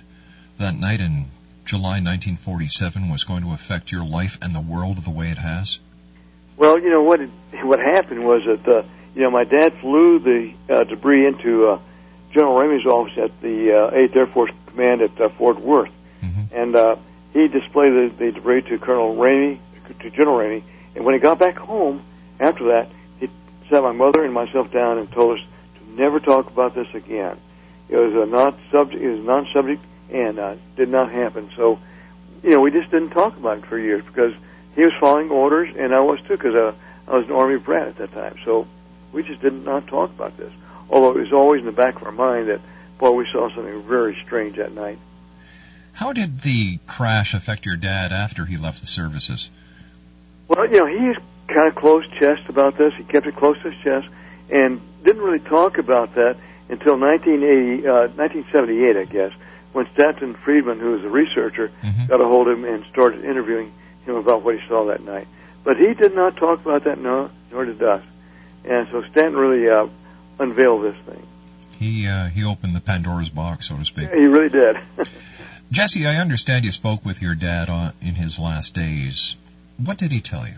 that 0.60 0.76
night 0.76 1.00
in 1.00 1.26
July 1.66 2.00
1947 2.00 3.10
was 3.10 3.24
going 3.24 3.44
to 3.44 3.52
affect 3.52 3.92
your 3.92 4.06
life 4.06 4.38
and 4.42 4.54
the 4.54 4.62
world 4.62 4.98
the 4.98 5.10
way 5.10 5.30
it 5.30 5.38
has? 5.38 5.80
Well, 6.58 6.80
you 6.80 6.90
know 6.90 7.02
what? 7.02 7.22
It, 7.22 7.30
what 7.64 7.80
happened 7.80 8.26
was 8.26 8.46
that 8.46 8.68
uh, 8.68 8.84
you 9.16 9.24
know 9.24 9.32
my 9.32 9.46
dad 9.46 9.74
flew 9.80 10.20
the 10.20 10.54
uh, 10.70 10.84
debris 10.84 11.26
into 11.26 11.68
uh, 11.68 11.80
General 12.32 12.56
Ramey's 12.56 12.86
office 12.86 13.18
at 13.18 13.42
the 13.42 13.72
uh, 13.74 13.92
8th 13.92 14.16
Air 14.16 14.28
Force 14.28 14.52
Command 14.68 15.02
at 15.02 15.20
uh, 15.20 15.30
Fort 15.30 15.60
Worth, 15.60 15.92
and 16.54 16.76
uh, 16.76 16.96
he 17.34 17.48
displayed 17.48 17.92
the, 17.92 18.14
the 18.16 18.32
debris 18.32 18.64
to 18.64 18.78
Colonel 18.78 19.16
Ramey, 19.16 19.60
to 20.00 20.10
General 20.12 20.38
Ramey, 20.38 20.64
and 20.96 21.06
when 21.06 21.14
he 21.14 21.20
got 21.20 21.40
back 21.40 21.58
home 21.58 22.02
after 22.40 22.66
that, 22.66 22.90
sat 23.70 23.84
my 23.84 23.92
mother 23.92 24.24
and 24.24 24.34
myself 24.34 24.72
down 24.72 24.98
and 24.98 25.12
told 25.12 25.40
us 25.40 25.46
to 25.78 26.02
never 26.02 26.20
talk 26.20 26.48
about 26.48 26.76
this 26.76 26.94
again. 26.94 27.38
It 27.90 27.98
was 27.98 28.14
a 28.14 28.26
not 28.26 28.58
subject, 28.72 29.02
it 29.02 29.10
was 29.10 29.26
non-subject, 29.26 29.84
and 30.12 30.40
uh, 30.40 30.56
did 30.76 30.90
not 30.90 31.12
happen. 31.12 31.52
So, 31.56 31.80
you 32.44 32.52
know, 32.52 32.62
we 32.62 32.72
just 32.72 32.92
didn't 32.92 33.12
talk 33.12 33.38
about 33.38 33.60
it 33.60 33.66
for 33.66 33.78
years 33.78 34.04
because 34.04 34.34
he 34.76 34.84
was 34.84 34.94
following 35.00 35.30
orders, 35.30 35.74
and 35.78 35.94
I 35.94 36.02
was 36.02 36.20
too, 36.22 36.36
because 36.36 36.56
uh, 36.56 36.74
I 37.08 37.18
was 37.18 37.28
an 37.28 37.34
Army 37.34 37.58
brat 37.58 37.88
at 37.88 37.98
that 37.98 38.14
time. 38.14 38.38
So 38.44 38.68
we 39.12 39.24
just 39.24 39.42
did 39.42 39.54
not 39.54 39.88
talk 39.88 40.10
about 40.10 40.38
this. 40.38 40.52
Although 40.90 41.18
it 41.18 41.22
was 41.22 41.34
always 41.34 41.60
in 41.60 41.66
the 41.66 41.72
back 41.72 41.96
of 41.96 42.04
our 42.04 42.12
mind 42.12 42.50
that, 42.50 42.62
boy, 42.98 43.12
we 43.12 43.28
saw 43.32 43.50
something 43.50 43.84
very 43.84 44.18
strange 44.24 44.58
that 44.58 44.74
night. 44.74 45.00
How 45.94 46.12
did 46.12 46.42
the 46.42 46.78
crash 46.86 47.34
affect 47.34 47.66
your 47.66 47.78
dad 47.78 48.12
after 48.12 48.46
he 48.46 48.58
left 48.58 48.82
the 48.82 48.88
services? 48.88 49.50
Well, 50.48 50.70
you 50.70 50.80
know, 50.80 50.86
he's 50.86 51.24
kind 51.48 51.68
of 51.68 51.75
close 51.75 52.08
chest 52.08 52.50
about 52.50 52.78
this. 52.78 52.94
He 52.96 53.04
kept 53.04 53.28
it 53.28 53.36
close 53.36 53.58
to 53.62 53.72
his 53.72 53.80
chest 53.82 54.08
and 54.50 54.82
didn't 55.04 55.22
really 55.22 55.40
talk 55.40 55.78
about 55.78 56.16
that 56.16 56.38
until 56.70 56.98
1980, 56.98 57.88
uh, 57.88 57.92
1978, 58.16 58.98
I 58.98 59.06
guess, 59.06 59.32
when 59.74 59.88
Stanton 59.94 60.34
Friedman, 60.34 60.80
who 60.80 60.92
was 60.92 61.04
a 61.04 61.10
researcher, 61.10 61.72
got 62.08 62.22
a 62.22 62.25
hold 62.25 62.48
of 62.48 62.58
him 62.58 62.66
and 62.66 62.86
started 62.86 63.24
interviewing 63.24 63.72
him 64.06 64.16
about 64.16 64.42
what 64.42 64.60
he 64.60 64.68
saw 64.68 64.86
that 64.86 65.04
night. 65.04 65.28
But 65.64 65.78
he 65.78 65.94
did 65.94 66.16
not 66.16 66.38
talk 66.38 66.62
about 66.62 66.86
that, 66.86 67.00
no, 67.00 67.30
nor 67.52 67.66
did 67.66 67.82
us. 67.82 68.04
And 68.64 68.88
so 68.90 69.04
Stanton 69.04 69.36
really 69.36 69.70
uh, 69.70 69.88
unveiled 70.40 70.84
this 70.84 70.96
thing. 71.06 71.28
He 71.78 72.08
uh, 72.08 72.28
he 72.28 72.46
opened 72.46 72.75
the 72.75 72.80
Pandora's 72.80 73.30
box, 73.30 73.68
so 73.68 73.78
to 73.78 73.86
speak. 73.86 74.10
He 74.12 74.25
really 74.25 74.50
did. 74.50 74.78
Jesse, 75.72 76.06
I 76.06 76.18
understand 76.18 76.64
you 76.64 76.72
spoke 76.72 77.04
with 77.04 77.22
your 77.22 77.36
dad 77.36 77.70
on, 77.70 77.94
in 78.02 78.16
his 78.16 78.40
last 78.40 78.75
days. 78.75 79.36
What 79.78 79.98
did 79.98 80.12
he 80.12 80.22
tell 80.22 80.48
you? 80.48 80.56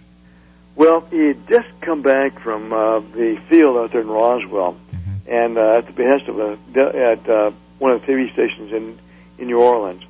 Well, 0.77 1.01
he 1.01 1.25
had 1.27 1.47
just 1.47 1.67
come 1.81 2.01
back 2.03 2.39
from 2.39 2.71
uh, 2.71 2.99
the 2.99 3.37
field 3.49 3.75
out 3.77 3.91
there 3.91 4.01
in 4.01 4.07
Roswell, 4.07 4.77
Mm-hmm. 4.93 5.31
and 5.31 5.57
uh, 5.57 5.77
at 5.79 5.87
the 5.87 5.91
behest 5.93 6.27
of 6.29 6.39
a 6.39 6.57
at 6.77 7.27
uh, 7.29 7.51
one 7.79 7.91
of 7.91 8.01
the 8.01 8.07
TV 8.07 8.31
stations 8.31 8.71
in 8.71 8.97
in 9.37 9.47
New 9.47 9.59
Orleans. 9.59 10.03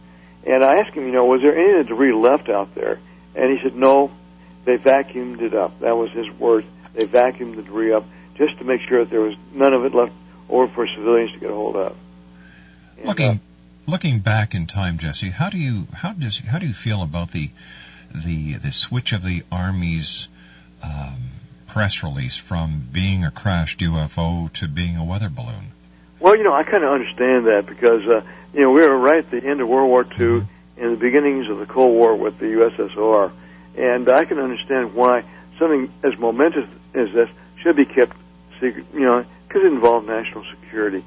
And 0.46 0.64
I 0.64 0.80
asked 0.80 0.94
him, 0.94 1.06
you 1.08 1.12
know, 1.12 1.26
was 1.26 1.42
there 1.42 1.58
any 1.58 1.80
of 1.80 1.88
the 1.88 1.94
debris 1.94 2.14
left 2.14 2.48
out 2.50 2.74
there? 2.76 3.00
And 3.36 3.52
he 3.52 3.62
said, 3.62 3.76
no, 3.76 4.12
they 4.66 4.78
vacuumed 4.78 5.42
it 5.42 5.54
up. 5.54 5.80
That 5.82 5.98
was 5.98 6.12
his 6.12 6.30
word. 6.40 6.66
They 6.94 7.06
vacuumed 7.06 7.56
the 7.58 7.64
debris 7.64 7.92
up 7.92 8.06
just 8.36 8.58
to 8.60 8.64
make 8.64 8.82
sure 8.82 9.00
that 9.04 9.10
there 9.10 9.22
was 9.22 9.36
none 9.54 9.74
of 9.74 9.84
it 9.84 9.94
left 9.94 10.14
over 10.50 10.68
for 10.72 10.88
civilians 10.88 11.34
to 11.34 11.40
get 11.40 11.50
a 11.50 11.54
hold 11.54 11.76
of. 11.76 11.98
And, 12.98 13.06
uh, 13.06 13.10
Looking 13.10 13.40
looking 13.88 14.20
back 14.20 14.54
in 14.56 14.68
time, 14.68 14.98
Jesse, 15.00 15.30
how 15.30 15.50
do 15.50 15.58
you 15.58 15.88
how 15.94 16.14
does 16.14 16.40
how 16.40 16.60
do 16.60 16.68
you 16.68 16.74
feel 16.74 17.02
about 17.02 17.32
the 17.32 17.50
the 18.14 18.54
the 18.54 18.72
switch 18.72 19.12
of 19.14 19.24
the 19.24 19.44
Army's 19.52 20.30
um, 20.84 21.16
press 21.68 22.04
release 22.04 22.38
from 22.38 22.88
being 22.92 23.24
a 23.24 23.32
crashed 23.32 23.80
UFO 23.80 24.52
to 24.54 24.68
being 24.68 24.98
a 24.98 25.04
weather 25.04 25.30
balloon? 25.30 25.72
Well, 26.20 26.36
you 26.36 26.44
know, 26.44 26.54
I 26.54 26.64
kind 26.64 26.84
of 26.84 26.92
understand 26.92 27.46
that 27.48 27.66
because 27.68 28.06
uh, 28.08 28.22
you 28.54 28.62
know 28.62 28.72
we 28.72 28.82
were 28.82 28.98
right 28.98 29.20
at 29.20 29.30
the 29.30 29.44
end 29.44 29.62
of 29.62 29.68
World 29.68 29.90
War 29.90 30.06
II 30.20 30.48
and 30.78 30.94
the 30.94 30.98
beginnings 30.98 31.50
of 31.50 31.60
the 31.60 31.66
Cold 31.66 31.94
War 31.94 32.16
with 32.16 32.40
the 32.40 32.46
USSR, 32.46 33.32
and 33.76 34.10
I 34.10 34.26
can 34.26 34.40
understand 34.40 34.94
why 34.94 35.24
something 35.60 35.92
as 36.04 36.18
momentous 36.18 36.68
as 36.94 37.12
this 37.14 37.30
should 37.58 37.76
be 37.76 37.86
kept 37.86 38.16
secret. 38.60 38.86
You 38.94 39.02
know, 39.02 39.26
because 39.48 39.64
it 39.64 39.72
involved 39.72 40.08
national 40.08 40.46
security. 40.46 41.04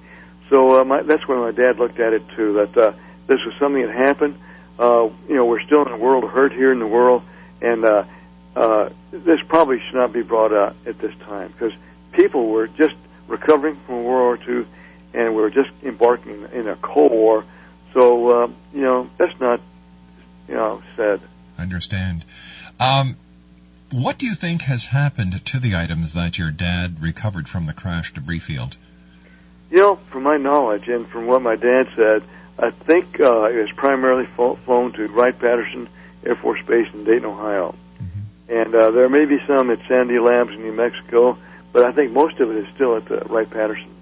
So 0.48 0.80
uh, 0.80 0.84
my, 0.84 1.02
that's 1.02 1.26
why 1.26 1.36
my 1.36 1.52
dad 1.52 1.78
looked 1.78 2.00
at 2.00 2.12
it 2.12 2.28
too. 2.30 2.54
That 2.54 2.76
uh, 2.76 2.92
this 3.26 3.44
was 3.44 3.54
something 3.58 3.82
that 3.82 3.94
happened. 3.94 4.38
Uh, 4.78 5.10
you 5.28 5.34
know, 5.34 5.44
we're 5.46 5.60
still 5.60 5.82
in 5.86 5.92
a 5.92 5.96
world 5.96 6.24
of 6.24 6.30
hurt 6.30 6.52
here 6.52 6.72
in 6.72 6.78
the 6.78 6.86
world, 6.86 7.22
and 7.60 7.84
uh, 7.84 8.04
uh, 8.56 8.90
this 9.10 9.40
probably 9.46 9.80
should 9.80 9.94
not 9.94 10.12
be 10.12 10.22
brought 10.22 10.52
up 10.52 10.76
at 10.86 10.98
this 10.98 11.14
time 11.20 11.48
because 11.48 11.72
people 12.12 12.48
were 12.48 12.66
just 12.66 12.94
recovering 13.28 13.76
from 13.86 14.04
World 14.04 14.46
War 14.46 14.56
II, 14.56 14.66
and 15.14 15.34
we 15.34 15.42
were 15.42 15.50
just 15.50 15.70
embarking 15.82 16.48
in 16.52 16.68
a 16.68 16.76
Cold 16.76 17.12
War. 17.12 17.44
So 17.92 18.28
uh, 18.28 18.50
you 18.74 18.82
know, 18.82 19.10
that's 19.18 19.38
not 19.40 19.60
you 20.48 20.54
know 20.54 20.82
said. 20.96 21.20
I 21.58 21.62
understand. 21.62 22.24
Um, 22.78 23.16
what 23.90 24.18
do 24.18 24.26
you 24.26 24.34
think 24.34 24.62
has 24.62 24.86
happened 24.86 25.44
to 25.46 25.58
the 25.58 25.76
items 25.76 26.14
that 26.14 26.38
your 26.38 26.50
dad 26.50 27.02
recovered 27.02 27.48
from 27.48 27.66
the 27.66 27.72
crash 27.72 28.14
debris 28.14 28.38
field? 28.38 28.76
You 29.70 29.78
know, 29.78 29.96
from 29.96 30.22
my 30.22 30.36
knowledge 30.36 30.88
and 30.88 31.08
from 31.08 31.26
what 31.26 31.42
my 31.42 31.56
dad 31.56 31.88
said, 31.94 32.22
I 32.58 32.70
think 32.70 33.20
uh, 33.20 33.44
it 33.44 33.56
was 33.56 33.72
primarily 33.72 34.26
flown 34.26 34.92
to 34.92 35.06
Wright 35.08 35.36
Patterson 35.36 35.88
Air 36.24 36.36
Force 36.36 36.60
Base 36.66 36.92
in 36.92 37.04
Dayton, 37.04 37.24
Ohio. 37.24 37.74
And 38.50 38.74
uh, 38.74 38.90
there 38.90 39.08
may 39.08 39.26
be 39.26 39.38
some 39.46 39.70
at 39.70 39.78
Sandia 39.82 40.20
Labs 40.20 40.50
in 40.50 40.62
New 40.62 40.72
Mexico, 40.72 41.38
but 41.72 41.84
I 41.84 41.92
think 41.92 42.10
most 42.10 42.40
of 42.40 42.50
it 42.50 42.56
is 42.56 42.74
still 42.74 42.96
at 42.96 43.08
uh, 43.08 43.20
Wright 43.26 43.48
Patterson. 43.48 43.94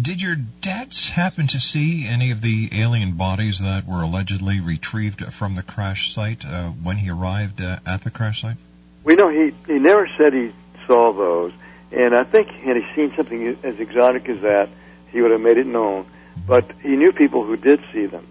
Did 0.00 0.22
your 0.22 0.36
dad 0.36 0.94
happen 0.94 1.48
to 1.48 1.58
see 1.58 2.06
any 2.06 2.30
of 2.30 2.40
the 2.40 2.68
alien 2.72 3.12
bodies 3.12 3.58
that 3.58 3.86
were 3.86 4.02
allegedly 4.02 4.60
retrieved 4.60 5.32
from 5.32 5.56
the 5.56 5.64
crash 5.64 6.12
site 6.12 6.44
uh, 6.44 6.70
when 6.70 6.96
he 6.96 7.10
arrived 7.10 7.60
uh, 7.60 7.80
at 7.84 8.04
the 8.04 8.10
crash 8.10 8.42
site? 8.42 8.56
We 9.02 9.16
know 9.16 9.28
he 9.28 9.52
he 9.66 9.80
never 9.80 10.08
said 10.16 10.32
he 10.32 10.52
saw 10.86 11.12
those, 11.12 11.52
and 11.90 12.14
I 12.14 12.22
think 12.22 12.48
had 12.50 12.76
he 12.76 12.86
seen 12.94 13.14
something 13.16 13.58
as 13.64 13.80
exotic 13.80 14.28
as 14.28 14.42
that, 14.42 14.68
he 15.10 15.20
would 15.20 15.32
have 15.32 15.40
made 15.40 15.58
it 15.58 15.66
known. 15.66 16.06
But 16.46 16.70
he 16.82 16.96
knew 16.96 17.12
people 17.12 17.44
who 17.44 17.56
did 17.56 17.80
see 17.92 18.06
them, 18.06 18.26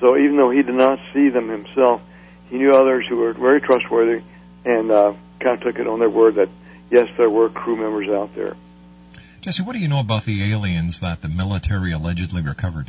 so 0.00 0.16
even 0.16 0.36
though 0.36 0.50
he 0.50 0.62
did 0.62 0.74
not 0.74 0.98
see 1.12 1.28
them 1.28 1.48
himself, 1.48 2.00
he 2.50 2.58
knew 2.58 2.74
others 2.74 3.06
who 3.08 3.16
were 3.16 3.32
very 3.32 3.60
trustworthy 3.60 4.22
and 4.64 4.90
uh, 4.90 5.14
kind 5.40 5.58
of 5.58 5.62
took 5.62 5.78
it 5.78 5.86
on 5.86 5.98
their 5.98 6.10
word 6.10 6.36
that 6.36 6.48
yes, 6.90 7.08
there 7.16 7.30
were 7.30 7.48
crew 7.48 7.76
members 7.76 8.08
out 8.08 8.34
there. 8.34 8.56
Jesse, 9.40 9.62
what 9.62 9.72
do 9.72 9.80
you 9.80 9.88
know 9.88 10.00
about 10.00 10.24
the 10.24 10.52
aliens 10.52 11.00
that 11.00 11.20
the 11.20 11.28
military 11.28 11.92
allegedly 11.92 12.42
recovered? 12.42 12.88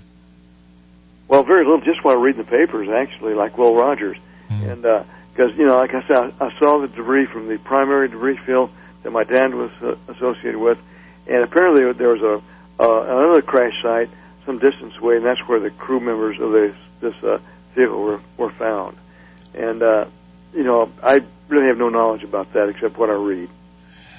Well, 1.28 1.44
very 1.44 1.64
little. 1.66 1.82
Just 1.82 2.04
while 2.04 2.18
reading 2.18 2.44
the 2.44 2.50
papers, 2.50 2.90
actually, 2.90 3.34
like 3.34 3.58
Will 3.58 3.74
Rogers, 3.74 4.18
Hmm. 4.50 4.70
and 4.70 4.82
because 5.34 5.58
you 5.58 5.66
know, 5.66 5.78
like 5.78 5.94
I 5.94 6.06
said, 6.08 6.34
I, 6.40 6.46
I 6.48 6.60
saw 6.60 6.80
the 6.80 6.88
debris 6.88 7.26
from 7.26 7.48
the 7.48 7.58
primary 7.58 8.08
debris 8.08 8.38
field 8.38 8.70
that 9.04 9.12
my 9.12 9.24
dad 9.24 9.54
was 9.54 9.72
uh, 9.82 9.96
associated 10.10 10.58
with, 10.58 10.78
and 11.28 11.44
apparently 11.44 11.92
there 11.94 12.10
was 12.10 12.22
a 12.22 12.42
uh, 12.80 13.02
another 13.04 13.42
crash 13.42 13.74
site 13.82 14.10
some 14.46 14.60
distance 14.60 14.94
away, 14.98 15.18
and 15.18 15.26
that's 15.26 15.40
where 15.48 15.60
the 15.60 15.72
crew 15.72 16.00
members 16.00 16.40
of 16.40 16.52
this 16.52 16.76
this 17.00 17.24
uh, 17.24 17.40
vehicle 17.76 18.02
were 18.02 18.20
were 18.38 18.50
found. 18.50 18.98
And 19.54 19.82
uh, 19.82 20.06
you 20.54 20.64
know, 20.64 20.92
I 21.02 21.24
really 21.54 21.68
have 21.68 21.78
no 21.78 21.90
knowledge 21.90 22.24
about 22.24 22.54
that 22.54 22.70
except 22.70 22.98
what 22.98 23.10
I 23.10 23.14
read. 23.14 23.50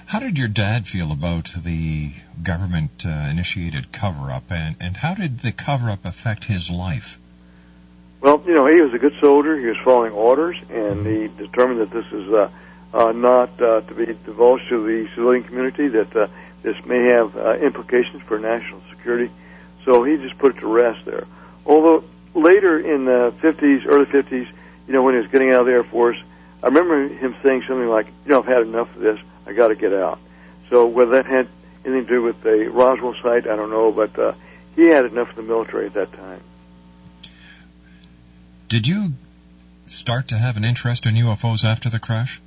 How 0.06 0.20
did 0.20 0.38
your 0.38 0.48
dad 0.48 0.86
feel 0.86 1.10
about 1.10 1.50
the 1.56 2.12
government 2.42 3.04
uh, 3.06 3.10
initiated 3.30 3.90
cover 3.90 4.30
up, 4.30 4.44
and, 4.50 4.76
and 4.80 4.96
how 4.96 5.14
did 5.14 5.40
the 5.40 5.50
cover 5.50 5.90
up 5.90 6.04
affect 6.04 6.44
his 6.44 6.70
life? 6.70 7.18
Well, 8.20 8.42
you 8.46 8.54
know, 8.54 8.66
he 8.66 8.80
was 8.80 8.94
a 8.94 8.98
good 8.98 9.16
soldier. 9.20 9.58
He 9.58 9.66
was 9.66 9.76
following 9.78 10.12
orders, 10.12 10.56
and 10.70 11.06
he 11.06 11.28
determined 11.28 11.80
that 11.80 11.90
this 11.90 12.06
is 12.12 12.32
uh, 12.32 12.50
uh, 12.92 13.12
not 13.12 13.60
uh, 13.60 13.80
to 13.80 13.94
be 13.94 14.06
divulged 14.06 14.68
to 14.68 14.84
the 14.84 15.08
civilian 15.14 15.42
community. 15.44 15.88
That 15.88 16.14
uh, 16.14 16.28
this 16.62 16.82
may 16.84 17.04
have 17.08 17.36
uh, 17.36 17.54
implications 17.54 18.22
for 18.22 18.38
national 18.38 18.80
security. 18.90 19.32
So 19.84 20.04
he 20.04 20.16
just 20.16 20.38
put 20.38 20.56
it 20.56 20.60
to 20.60 20.66
rest 20.66 21.04
there. 21.04 21.26
Although 21.66 22.04
later 22.34 22.78
in 22.78 23.04
the 23.04 23.34
50s, 23.40 23.86
early 23.86 24.06
50s, 24.06 24.48
you 24.86 24.92
know, 24.92 25.02
when 25.02 25.14
he 25.14 25.20
was 25.20 25.30
getting 25.30 25.50
out 25.50 25.60
of 25.60 25.66
the 25.66 25.72
Air 25.72 25.84
Force, 25.84 26.18
I 26.64 26.68
remember 26.68 27.08
him 27.08 27.36
saying 27.42 27.64
something 27.68 27.88
like, 27.88 28.06
"You 28.24 28.32
know, 28.32 28.38
I've 28.38 28.46
had 28.46 28.62
enough 28.62 28.88
of 28.96 29.02
this. 29.02 29.20
I 29.46 29.52
got 29.52 29.68
to 29.68 29.74
get 29.74 29.92
out." 29.92 30.18
So 30.70 30.86
whether 30.86 31.10
that 31.10 31.26
had 31.26 31.46
anything 31.84 32.06
to 32.06 32.14
do 32.14 32.22
with 32.22 32.40
the 32.40 32.70
Roswell 32.70 33.14
site, 33.22 33.46
I 33.46 33.54
don't 33.54 33.68
know, 33.68 33.92
but 33.92 34.18
uh, 34.18 34.32
he 34.74 34.86
had 34.86 35.04
enough 35.04 35.28
of 35.28 35.36
the 35.36 35.42
military 35.42 35.84
at 35.86 35.92
that 35.92 36.10
time. 36.14 36.40
Did 38.70 38.86
you 38.86 39.12
start 39.86 40.28
to 40.28 40.38
have 40.38 40.56
an 40.56 40.64
interest 40.64 41.04
in 41.04 41.14
UFOs 41.16 41.64
after 41.64 41.90
the 41.90 41.98
crash? 41.98 42.40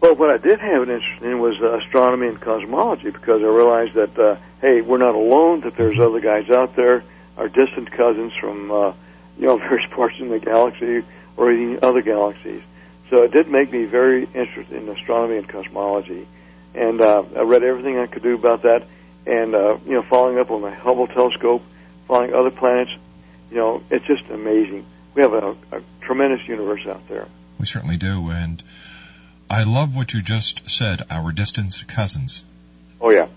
Well, 0.00 0.14
what 0.14 0.30
I 0.30 0.36
did 0.36 0.60
have 0.60 0.82
an 0.82 0.90
interest 0.90 1.22
in 1.22 1.40
was 1.40 1.60
uh, 1.60 1.78
astronomy 1.78 2.28
and 2.28 2.40
cosmology 2.40 3.10
because 3.10 3.42
I 3.42 3.46
realized 3.46 3.94
that 3.94 4.16
uh, 4.16 4.36
hey, 4.60 4.82
we're 4.82 4.98
not 4.98 5.16
alone. 5.16 5.62
That 5.62 5.76
there's 5.76 5.98
other 5.98 6.20
guys 6.20 6.48
out 6.48 6.76
there, 6.76 7.02
our 7.36 7.48
distant 7.48 7.90
cousins 7.90 8.32
from 8.40 8.70
uh, 8.70 8.92
you 9.36 9.46
know 9.46 9.56
various 9.58 9.90
parts 9.90 10.20
in 10.20 10.28
the 10.28 10.38
galaxy 10.38 11.02
or 11.36 11.50
even 11.50 11.80
other 11.82 12.02
galaxies. 12.02 12.62
So 13.10 13.22
it 13.22 13.32
did 13.32 13.48
make 13.48 13.70
me 13.70 13.84
very 13.84 14.24
interested 14.24 14.72
in 14.72 14.88
astronomy 14.88 15.36
and 15.36 15.48
cosmology, 15.48 16.26
and 16.74 17.00
uh, 17.00 17.22
I 17.36 17.42
read 17.42 17.62
everything 17.62 17.98
I 17.98 18.06
could 18.06 18.22
do 18.22 18.34
about 18.34 18.62
that. 18.62 18.86
And 19.26 19.54
uh, 19.54 19.78
you 19.86 19.92
know, 19.92 20.02
following 20.02 20.38
up 20.38 20.50
on 20.50 20.62
the 20.62 20.70
Hubble 20.70 21.06
telescope, 21.06 21.62
following 22.06 22.34
other 22.34 22.50
planets, 22.50 22.92
you 23.50 23.56
know, 23.56 23.82
it's 23.90 24.04
just 24.06 24.28
amazing. 24.30 24.84
We 25.14 25.22
have 25.22 25.32
a, 25.32 25.56
a 25.72 25.82
tremendous 26.00 26.46
universe 26.48 26.86
out 26.86 27.06
there. 27.08 27.28
We 27.58 27.66
certainly 27.66 27.96
do, 27.96 28.30
and 28.30 28.62
I 29.48 29.62
love 29.62 29.96
what 29.96 30.12
you 30.12 30.22
just 30.22 30.68
said. 30.68 31.02
Our 31.10 31.32
distant 31.32 31.84
cousins. 31.86 32.44
Oh 33.00 33.10
yeah. 33.10 33.28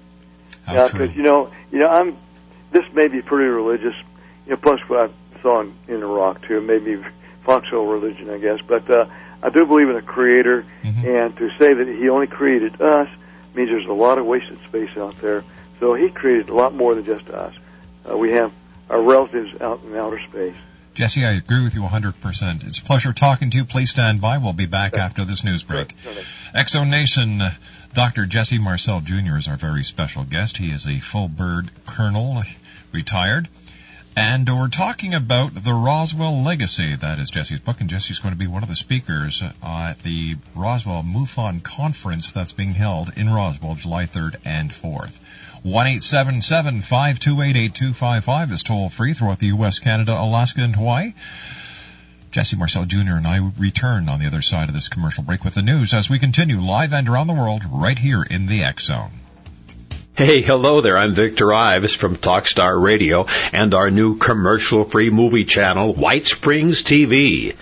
How 0.65 0.73
yeah, 0.73 0.88
true. 0.88 0.99
because 0.99 1.15
you 1.15 1.23
know, 1.23 1.51
you 1.71 1.80
know, 1.80 1.88
I'm. 1.88 2.17
This 2.71 2.84
may 2.93 3.08
be 3.08 3.21
pretty 3.21 3.47
religious, 3.47 3.95
you 4.45 4.51
know. 4.51 4.58
Plus, 4.58 4.80
what 4.89 5.10
I 5.10 5.41
saw 5.41 5.62
in, 5.62 5.73
in 5.88 6.03
Iraq 6.03 6.41
too, 6.47 6.60
maybe 6.62 7.01
foxhole 7.43 7.86
religion, 7.86 8.30
I 8.30 8.38
guess. 8.39 8.60
But 8.65 8.89
uh, 8.89 9.06
I 9.43 9.50
do 9.50 9.65
believe 9.65 9.89
in 9.89 9.95
a 9.95 10.02
creator, 10.02 10.65
Mhm. 10.84 11.06
and 11.26 11.38
to 11.38 11.50
say 11.58 11.73
that 11.73 11.88
he 11.88 12.10
only 12.10 12.28
created 12.28 12.82
us 12.82 13.08
means 13.56 13.69
there's 13.69 13.86
a 13.86 13.93
lot 13.93 14.17
of 14.17 14.26
wasted 14.26 14.60
space 14.67 14.95
out 14.97 15.19
there. 15.21 15.43
So 15.80 15.93
he 15.93 16.10
created 16.10 16.50
a 16.50 16.54
lot 16.56 16.73
more 16.73 16.95
than 16.95 17.06
just 17.06 17.30
us. 17.30 17.54
Uh, 18.10 18.17
we 18.17 18.32
have 18.32 18.52
our 18.89 19.02
relatives 19.02 19.60
out 19.62 19.82
in 19.88 19.95
outer 19.95 20.19
space. 20.30 20.56
Jesse, 20.95 21.26
I 21.26 21.32
agree 21.34 21.63
with 21.63 21.76
you 21.76 21.84
100%. 21.84 22.63
It's 22.63 22.80
a 22.80 22.84
pleasure 22.84 23.13
talking 23.13 23.52
to 23.52 23.58
you. 23.58 23.65
Please 23.65 23.91
stand 23.91 24.19
by. 24.19 24.39
We'll 24.39 24.54
be 24.54 24.65
back 24.65 24.95
Sure. 24.95 25.04
after 25.04 25.23
this 25.26 25.43
news 25.43 25.62
break. 25.62 25.93
Exo 26.56 26.88
Nation, 26.88 27.39
uh, 27.41 27.52
Dr. 27.93 28.26
Jesse 28.26 28.58
Marcel 28.58 29.02
Jr. 29.02 29.38
is 29.38 29.47
our 29.47 29.58
very 29.58 29.84
special 29.84 30.23
guest. 30.23 30.58
He 30.58 30.71
is 30.71 30.88
a 30.88 30.97
full 31.00 31.28
bird 31.28 31.69
colonel, 31.86 32.43
retired. 32.91 33.47
And 34.17 34.49
we're 34.49 34.67
talking 34.69 35.13
about 35.13 35.53
the 35.53 35.75
Roswell 35.75 36.41
Legacy. 36.41 36.95
That 36.95 37.19
is 37.19 37.30
Jesse's 37.30 37.60
book, 37.60 37.82
and 37.82 37.88
Jesse's 37.88 38.17
going 38.17 38.34
to 38.34 38.39
be 38.39 38.47
one 38.47 38.63
of 38.63 38.69
the 38.69 38.75
speakers 38.75 39.43
uh, 39.43 39.51
at 39.63 40.01
the 40.01 40.38
Roswell 40.56 41.03
MUFON 41.03 41.62
conference 41.62 42.32
that's 42.32 42.51
being 42.51 42.71
held 42.71 43.15
in 43.15 43.30
Roswell 43.30 43.75
July 43.75 44.08
3rd 44.08 44.38
and 44.43 44.71
4th. 44.71 45.12
1-877-528-8255 45.63 48.51
is 48.51 48.63
toll 48.63 48.89
free 48.89 49.13
throughout 49.13 49.38
the 49.38 49.49
U.S., 49.49 49.77
Canada, 49.77 50.19
Alaska, 50.19 50.62
and 50.62 50.75
Hawaii. 50.75 51.13
Jesse 52.32 52.58
Marcel 52.58 52.86
Jr. 52.86 53.17
and 53.17 53.27
I 53.27 53.51
return 53.60 54.10
on 54.10 54.19
the 54.19 54.25
other 54.25 54.41
side 54.41 54.67
of 54.67 54.73
this 54.73 54.89
commercial 54.89 55.25
break 55.25 55.43
with 55.43 55.53
the 55.53 55.62
news 55.62 55.93
as 55.93 56.10
we 56.10 56.17
continue 56.17 56.60
live 56.60 56.91
and 56.91 57.08
around 57.08 57.27
the 57.27 57.36
world 57.36 57.62
right 57.71 57.99
here 57.99 58.23
in 58.23 58.47
the 58.47 58.63
X 58.63 58.86
Zone. 58.86 59.12
Hey, 60.17 60.41
hello 60.41 60.82
there. 60.82 60.97
I'm 60.97 61.13
Victor 61.13 61.53
Ives 61.53 61.95
from 61.95 62.15
Talkstar 62.15 62.82
Radio 62.82 63.27
and 63.53 63.75
our 63.75 63.91
new 63.91 64.17
commercial-free 64.17 65.12
movie 65.12 65.45
channel, 65.45 65.93
White 65.93 66.25
Springs 66.25 66.82
TV. 66.82 67.56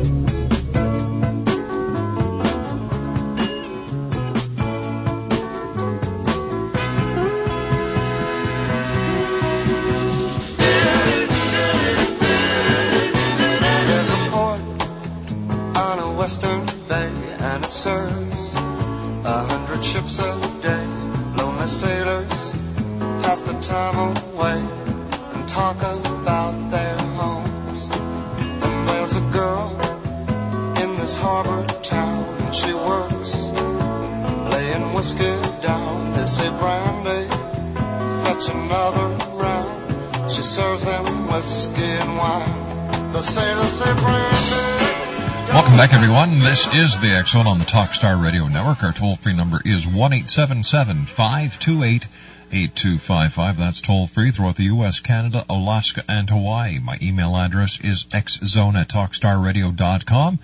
Is 46.73 46.99
the 46.99 47.23
Zone 47.27 47.47
on 47.47 47.59
the 47.59 47.65
Talkstar 47.65 48.23
Radio 48.23 48.47
Network. 48.47 48.81
Our 48.81 48.93
toll-free 48.93 49.33
number 49.33 49.61
is 49.65 49.85
one 49.85 50.13
eight 50.13 50.29
seven 50.29 50.63
seven 50.63 51.05
five 51.05 51.59
two 51.59 51.83
eight 51.83 52.07
eight 52.53 52.73
two 52.73 52.97
five 52.97 53.33
five. 53.33 53.57
That's 53.57 53.81
toll-free 53.81 54.31
throughout 54.31 54.55
the 54.55 54.63
U.S., 54.65 55.01
Canada, 55.01 55.45
Alaska, 55.49 56.05
and 56.07 56.29
Hawaii. 56.29 56.79
My 56.79 56.97
email 57.01 57.35
address 57.35 57.81
is 57.81 58.05
xzone 58.05 58.75
at 58.75 58.87
talkstarradio.com. 58.87 60.39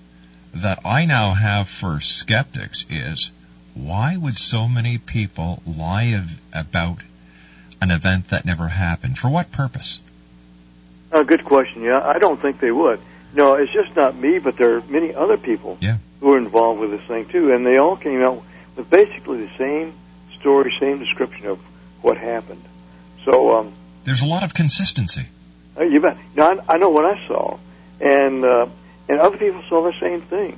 that 0.53 0.79
I 0.85 1.05
now 1.05 1.33
have 1.33 1.67
for 1.67 1.99
skeptics 1.99 2.85
is 2.89 3.31
why 3.73 4.17
would 4.17 4.37
so 4.37 4.67
many 4.67 4.97
people 4.97 5.61
lie 5.65 6.21
about 6.53 6.99
an 7.81 7.91
event 7.91 8.29
that 8.29 8.45
never 8.45 8.67
happened? 8.67 9.17
For 9.17 9.29
what 9.29 9.51
purpose? 9.51 10.01
A 11.11 11.23
good 11.23 11.45
question. 11.45 11.83
Yeah, 11.83 12.01
I 12.03 12.19
don't 12.19 12.39
think 12.39 12.59
they 12.59 12.71
would. 12.71 12.99
No, 13.33 13.55
it's 13.55 13.71
just 13.71 13.95
not 13.95 14.15
me, 14.15 14.39
but 14.39 14.57
there 14.57 14.77
are 14.77 14.81
many 14.89 15.13
other 15.13 15.37
people 15.37 15.77
Yeah. 15.81 15.97
who 16.21 16.33
are 16.33 16.37
involved 16.37 16.79
with 16.79 16.91
this 16.91 17.01
thing 17.07 17.25
too, 17.25 17.51
and 17.53 17.65
they 17.65 17.77
all 17.77 17.95
came 17.97 18.21
out 18.21 18.41
with 18.75 18.89
basically 18.89 19.45
the 19.45 19.57
same 19.57 19.93
story, 20.39 20.73
same 20.79 20.99
description 20.99 21.47
of 21.47 21.59
what 22.01 22.17
happened. 22.17 22.63
So, 23.25 23.57
um, 23.57 23.73
There's 24.05 24.21
a 24.21 24.25
lot 24.25 24.43
of 24.43 24.53
consistency. 24.53 25.25
uh, 25.77 25.83
you 25.83 25.99
bet. 25.99 26.17
Now, 26.35 26.51
I, 26.67 26.75
I 26.75 26.77
know 26.77 26.89
what 26.89 27.05
I 27.05 27.27
saw, 27.27 27.57
and 27.99 28.43
uh, 28.45 28.67
and 29.09 29.19
other 29.19 29.37
people 29.37 29.61
saw 29.69 29.83
the 29.83 29.97
same 29.99 30.21
thing. 30.21 30.57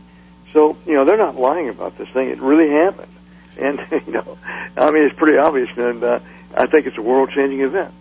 So, 0.54 0.78
you 0.86 0.94
know, 0.94 1.06
they're 1.06 1.18
not 1.18 1.36
lying 1.36 1.70
about 1.70 1.98
this 1.98 2.10
thing. 2.10 2.30
It 2.30 2.40
really 2.40 2.70
happened, 2.70 3.12
and 3.58 3.80
you 4.08 4.14
know, 4.14 4.38
I 4.78 4.92
mean, 4.92 5.04
it's 5.06 5.16
pretty 5.18 5.38
obvious, 5.38 5.70
and 5.78 6.04
uh, 6.04 6.20
I 6.56 6.68
think 6.68 6.86
it's 6.88 6.98
a 6.98 7.02
world-changing 7.02 7.62
event. 7.62 7.94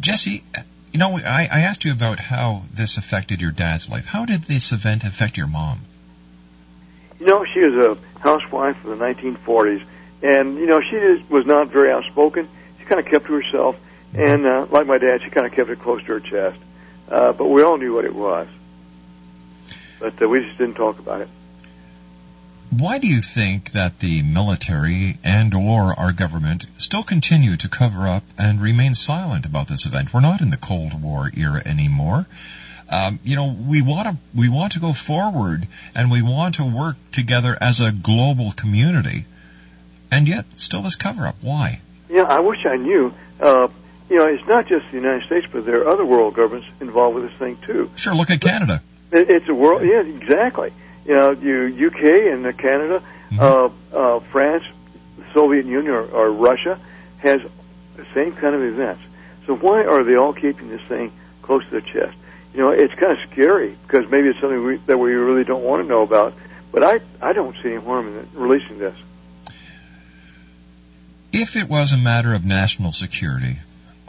Jesse, 0.00 0.42
you 0.92 0.98
know, 0.98 1.18
I, 1.18 1.48
I 1.50 1.60
asked 1.60 1.84
you 1.84 1.92
about 1.92 2.18
how 2.18 2.62
this 2.72 2.96
affected 2.96 3.40
your 3.40 3.52
dad's 3.52 3.88
life. 3.88 4.06
How 4.06 4.24
did 4.24 4.42
this 4.42 4.72
event 4.72 5.04
affect 5.04 5.36
your 5.36 5.46
mom? 5.46 5.80
You 7.20 7.26
know, 7.26 7.44
she 7.44 7.60
was 7.60 7.74
a 7.74 8.20
housewife 8.20 8.82
of 8.84 8.98
the 8.98 9.04
1940s, 9.04 9.84
and 10.22 10.56
you 10.56 10.66
know, 10.66 10.80
she 10.80 10.92
just 10.92 11.30
was 11.30 11.46
not 11.46 11.68
very 11.68 11.92
outspoken. 11.92 12.48
She 12.78 12.84
kind 12.86 13.00
of 13.00 13.06
kept 13.06 13.26
to 13.26 13.34
herself, 13.34 13.78
and 14.14 14.46
uh, 14.46 14.66
like 14.70 14.86
my 14.86 14.98
dad, 14.98 15.22
she 15.22 15.30
kind 15.30 15.46
of 15.46 15.52
kept 15.52 15.70
it 15.70 15.78
close 15.78 16.00
to 16.02 16.06
her 16.14 16.20
chest. 16.20 16.58
Uh, 17.08 17.32
but 17.32 17.46
we 17.46 17.62
all 17.62 17.76
knew 17.76 17.94
what 17.94 18.04
it 18.04 18.14
was, 18.14 18.48
but 19.98 20.20
uh, 20.20 20.28
we 20.28 20.40
just 20.40 20.58
didn't 20.58 20.74
talk 20.74 20.98
about 20.98 21.20
it. 21.20 21.28
Why 22.70 22.98
do 22.98 23.08
you 23.08 23.20
think 23.20 23.72
that 23.72 23.98
the 23.98 24.22
military 24.22 25.16
and 25.24 25.52
or 25.54 25.98
our 25.98 26.12
government 26.12 26.66
still 26.76 27.02
continue 27.02 27.56
to 27.56 27.68
cover 27.68 28.06
up 28.06 28.22
and 28.38 28.62
remain 28.62 28.94
silent 28.94 29.44
about 29.44 29.66
this 29.66 29.86
event? 29.86 30.14
We're 30.14 30.20
not 30.20 30.40
in 30.40 30.50
the 30.50 30.56
Cold 30.56 31.02
War 31.02 31.30
era 31.36 31.60
anymore. 31.66 32.26
Um, 32.88 33.18
you 33.24 33.34
know, 33.34 33.52
we 33.68 33.82
want 33.82 34.06
to 34.06 34.16
we 34.36 34.48
want 34.48 34.72
to 34.72 34.80
go 34.80 34.92
forward 34.92 35.66
and 35.96 36.12
we 36.12 36.22
want 36.22 36.56
to 36.56 36.64
work 36.64 36.96
together 37.10 37.58
as 37.60 37.80
a 37.80 37.90
global 37.90 38.52
community, 38.52 39.26
and 40.10 40.28
yet 40.28 40.44
still 40.54 40.82
this 40.82 40.96
cover 40.96 41.26
up. 41.26 41.36
Why? 41.40 41.80
Yeah, 42.08 42.22
I 42.22 42.38
wish 42.38 42.64
I 42.66 42.76
knew. 42.76 43.12
Uh, 43.40 43.66
you 44.08 44.16
know, 44.16 44.26
it's 44.26 44.46
not 44.46 44.66
just 44.66 44.86
the 44.90 44.96
United 44.96 45.26
States, 45.26 45.46
but 45.50 45.64
there 45.64 45.82
are 45.82 45.88
other 45.88 46.04
world 46.04 46.34
governments 46.34 46.68
involved 46.80 47.16
with 47.16 47.30
this 47.30 47.38
thing 47.38 47.56
too. 47.66 47.90
Sure, 47.96 48.14
look 48.14 48.30
at 48.30 48.40
Canada. 48.40 48.82
It's 49.10 49.48
a 49.48 49.54
world. 49.54 49.82
Yeah, 49.82 50.02
exactly. 50.02 50.72
You 51.04 51.14
know, 51.14 51.30
you 51.30 51.88
UK 51.88 52.32
and 52.32 52.58
Canada, 52.58 53.02
uh, 53.38 53.70
uh, 53.92 54.20
France, 54.20 54.64
the 55.16 55.24
Soviet 55.32 55.66
Union, 55.66 55.94
or, 55.94 56.04
or 56.04 56.30
Russia 56.30 56.78
has 57.18 57.40
the 57.96 58.04
same 58.14 58.32
kind 58.32 58.54
of 58.54 58.62
events. 58.62 59.02
So 59.46 59.56
why 59.56 59.84
are 59.84 60.04
they 60.04 60.16
all 60.16 60.32
keeping 60.32 60.68
this 60.68 60.82
thing 60.82 61.12
close 61.42 61.64
to 61.64 61.70
their 61.70 61.80
chest? 61.80 62.16
You 62.54 62.60
know, 62.60 62.70
it's 62.70 62.94
kind 62.94 63.12
of 63.12 63.30
scary 63.30 63.76
because 63.86 64.10
maybe 64.10 64.28
it's 64.28 64.40
something 64.40 64.64
we, 64.64 64.76
that 64.76 64.98
we 64.98 65.14
really 65.14 65.44
don't 65.44 65.62
want 65.62 65.82
to 65.82 65.88
know 65.88 66.02
about. 66.02 66.34
But 66.72 66.84
I, 66.84 67.00
I 67.20 67.32
don't 67.32 67.56
see 67.62 67.72
any 67.72 67.82
harm 67.82 68.08
in 68.08 68.18
it, 68.18 68.28
releasing 68.34 68.78
this. 68.78 68.96
If 71.32 71.56
it 71.56 71.68
was 71.68 71.92
a 71.92 71.96
matter 71.96 72.34
of 72.34 72.44
national 72.44 72.92
security, 72.92 73.56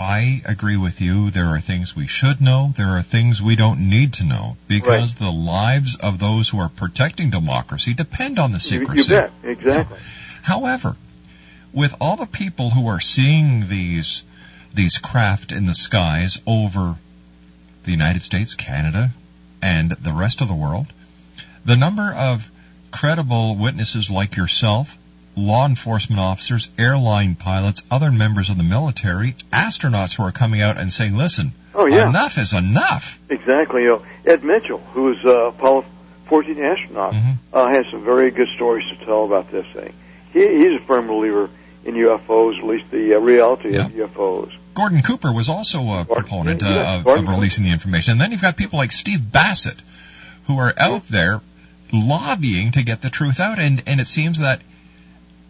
I 0.02 0.42
agree 0.46 0.78
with 0.78 1.00
you. 1.00 1.30
There 1.30 1.48
are 1.48 1.60
things 1.60 1.96
we 1.96 2.08
should 2.08 2.42
know. 2.42 2.74
There 2.76 2.98
are 2.98 3.04
things 3.04 3.42
we 3.42 3.56
don't 3.56 3.90
need 3.90 4.14
to 4.16 4.24
know 4.26 4.58
because 4.68 5.16
the 5.16 5.32
lives 5.32 5.96
of 5.96 6.20
those 6.20 6.50
who 6.50 6.60
are 6.60 6.70
protecting 6.70 7.30
democracy 7.30 7.94
depend 7.94 8.40
on 8.40 8.52
the 8.52 8.56
You, 8.56 8.60
secrecy. 8.60 9.14
you 9.14 9.20
bet, 9.20 9.32
exactly. 9.44 10.00
However, 10.42 10.96
with 11.72 11.94
all 12.02 12.18
the 12.18 12.26
people 12.26 12.72
who 12.72 12.88
are 12.88 13.00
seeing 13.00 13.68
these 13.68 14.24
these 14.74 14.98
craft 14.98 15.52
in 15.52 15.66
the 15.66 15.76
skies 15.76 16.42
over 16.48 16.96
the 17.84 17.92
United 17.92 18.22
States, 18.22 18.56
Canada, 18.56 19.12
and 19.62 19.92
the 19.92 20.14
rest 20.14 20.42
of 20.42 20.48
the 20.48 20.54
world, 20.56 20.88
the 21.66 21.76
number 21.76 22.12
of 22.12 22.50
credible 22.92 23.56
witnesses 23.56 24.10
like 24.10 24.36
yourself, 24.38 24.98
law 25.36 25.66
enforcement 25.66 26.20
officers, 26.20 26.70
airline 26.78 27.36
pilots, 27.36 27.84
other 27.90 28.12
members 28.12 28.50
of 28.50 28.58
the 28.58 28.64
military, 28.64 29.36
astronauts 29.52 30.16
who 30.16 30.24
are 30.24 30.32
coming 30.32 30.62
out 30.62 30.78
and 30.78 30.92
saying, 30.92 31.16
"Listen, 31.16 31.54
Oh, 31.74 31.86
yeah. 31.86 32.10
enough 32.10 32.38
is 32.38 32.54
enough." 32.54 33.20
Exactly. 33.30 33.84
You 33.84 33.88
know, 33.88 34.04
Ed 34.26 34.44
Mitchell, 34.44 34.80
who 34.94 35.04
was 35.04 35.24
uh, 35.24 35.48
Apollo 35.48 35.86
14 36.26 36.60
astronaut, 36.64 37.16
uh, 37.54 37.68
has 37.70 37.86
some 37.92 38.04
very 38.04 38.32
good 38.32 38.50
stories 38.56 38.86
to 38.90 39.06
tell 39.06 39.24
about 39.26 39.52
this 39.52 39.66
thing. 39.68 39.94
He, 40.34 40.40
he's 40.48 40.82
a 40.82 40.84
firm 40.86 41.08
believer 41.08 41.50
in 41.84 41.96
UFOs, 41.96 42.58
at 42.58 42.64
least 42.64 42.92
the 42.92 43.16
uh, 43.16 43.20
reality 43.20 43.76
of 43.76 43.92
UFOs. 43.92 44.52
Gordon 44.74 45.02
Cooper 45.02 45.34
was 45.34 45.50
also 45.50 45.80
a 45.90 46.06
proponent 46.06 46.64
uh, 46.64 47.02
of, 47.04 47.08
of 47.08 47.28
releasing 47.28 47.66
the 47.66 47.72
information. 47.72 48.14
And 48.14 48.22
then 48.22 48.32
you've 48.32 48.42
got 48.42 48.56
people 48.56 48.80
like 48.80 48.92
Steve 48.92 49.32
Bassett 49.32 49.76
who 50.48 50.58
are 50.58 50.74
out 50.78 51.08
there 51.10 51.42
lobbying 51.92 52.72
to 52.74 52.84
get 52.84 53.02
the 53.02 53.10
truth 53.10 53.40
out. 53.40 53.60
And, 53.60 53.84
and 53.86 54.00
it 54.00 54.08
seems 54.08 54.40
that 54.40 54.62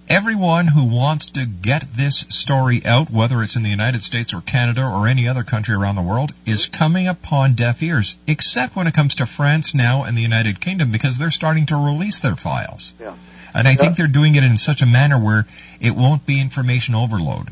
everyone 0.09 0.67
who 0.67 0.85
wants 0.85 1.27
to 1.27 1.45
get 1.45 1.85
this 1.95 2.19
story 2.29 2.85
out, 2.85 3.09
whether 3.09 3.41
it's 3.41 3.55
in 3.55 3.63
the 3.63 3.69
United 3.69 4.03
States 4.03 4.33
or 4.33 4.41
Canada 4.41 4.83
or 4.83 5.07
any 5.07 5.27
other 5.27 5.43
country 5.43 5.75
around 5.75 5.95
the 5.95 6.01
world, 6.01 6.33
is 6.45 6.67
coming 6.67 7.07
upon 7.07 7.53
deaf 7.53 7.81
ears, 7.81 8.17
except 8.27 8.75
when 8.75 8.87
it 8.87 8.93
comes 8.93 9.15
to 9.15 9.25
France 9.25 9.73
now 9.73 10.03
and 10.03 10.17
the 10.17 10.21
United 10.21 10.59
Kingdom 10.59 10.91
because 10.91 11.17
they're 11.17 11.31
starting 11.31 11.65
to 11.67 11.75
release 11.75 12.19
their 12.19 12.35
files. 12.35 12.93
Yeah. 12.99 13.15
And 13.53 13.67
I 13.67 13.75
think 13.75 13.97
they're 13.97 14.07
doing 14.07 14.35
it 14.35 14.43
in 14.43 14.57
such 14.57 14.81
a 14.81 14.85
manner 14.85 15.19
where 15.19 15.45
it 15.81 15.91
won't 15.91 16.25
be 16.25 16.39
information 16.39 16.95
overload. 16.95 17.49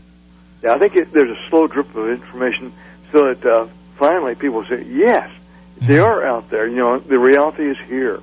Yeah, 0.64 0.74
I 0.74 0.80
think 0.80 0.96
it, 0.96 1.12
there's 1.12 1.32
a 1.32 1.50
slow 1.50 1.68
drip 1.68 1.94
of 1.96 2.10
information 2.10 2.74
so 3.12 3.34
that 3.34 3.46
uh, 3.46 3.68
finally 3.98 4.36
people 4.36 4.64
say, 4.66 4.84
yes, 4.84 5.30
they 5.82 6.00
are 6.00 6.24
out 6.24 6.50
there. 6.50 6.68
You 6.68 6.76
know, 6.76 7.00
the 7.00 7.20
reality 7.20 7.70
is 7.70 7.78
here. 7.88 8.22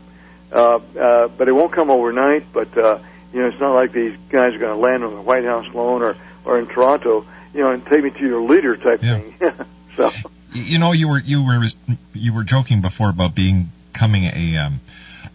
Uh, 0.53 0.81
uh, 0.99 1.29
but 1.29 1.49
it 1.49 1.53
won't 1.53 1.73
come 1.73 1.91
overnight. 1.91 2.53
But 2.53 2.77
uh, 2.77 2.99
you 3.33 3.41
know, 3.41 3.49
it's 3.49 3.61
not 3.61 3.75
like 3.75 3.93
these 3.93 4.17
guys 4.29 4.55
are 4.55 4.59
going 4.59 4.75
to 4.75 4.81
land 4.81 5.05
on 5.05 5.15
the 5.15 5.23
White 5.23 5.45
House 5.45 5.73
lawn 5.75 6.03
or 6.03 6.17
or 6.45 6.59
in 6.59 6.67
Toronto. 6.67 7.27
You 7.55 7.63
know, 7.63 7.71
and 7.71 7.85
take 7.87 8.05
me 8.05 8.11
to 8.11 8.27
your 8.27 8.43
leader 8.43 8.77
type 8.77 9.01
thing. 9.01 9.35
so 9.97 10.11
You 10.53 10.79
know, 10.79 10.93
you 10.93 11.09
were 11.09 11.19
you 11.19 11.45
were 11.45 11.65
you 12.13 12.35
were 12.35 12.45
joking 12.45 12.83
before 12.83 13.11
about 13.11 13.35
being 13.35 13.71
becoming 13.97 14.25
a 14.25 14.57
um, 14.59 14.81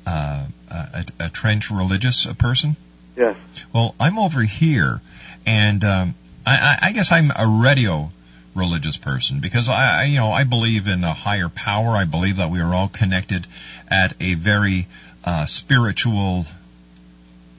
uh, 0.06 0.46
a, 0.70 1.06
a 1.20 1.30
trench 1.30 1.72
religious 1.72 2.28
person. 2.38 2.76
yes, 3.16 3.36
Well, 3.74 3.96
I'm 4.00 4.20
over 4.20 4.42
here, 4.42 5.02
and 5.46 5.84
um, 5.84 6.16
I, 6.46 6.78
I 6.82 6.92
guess 6.92 7.12
I'm 7.12 7.32
a 7.32 7.62
radio 7.64 8.12
religious 8.54 8.98
person 8.98 9.40
because 9.40 9.70
I, 9.70 10.02
I 10.02 10.04
you 10.06 10.20
know 10.20 10.30
I 10.30 10.44
believe 10.44 10.88
in 10.88 11.04
a 11.04 11.14
higher 11.14 11.50
power. 11.50 11.90
I 11.90 12.06
believe 12.06 12.38
that 12.38 12.52
we 12.52 12.60
are 12.60 12.74
all 12.74 12.88
connected 12.88 13.48
at 13.88 14.14
a 14.20 14.36
very 14.36 14.88
uh, 15.24 15.46
spiritual 15.46 16.46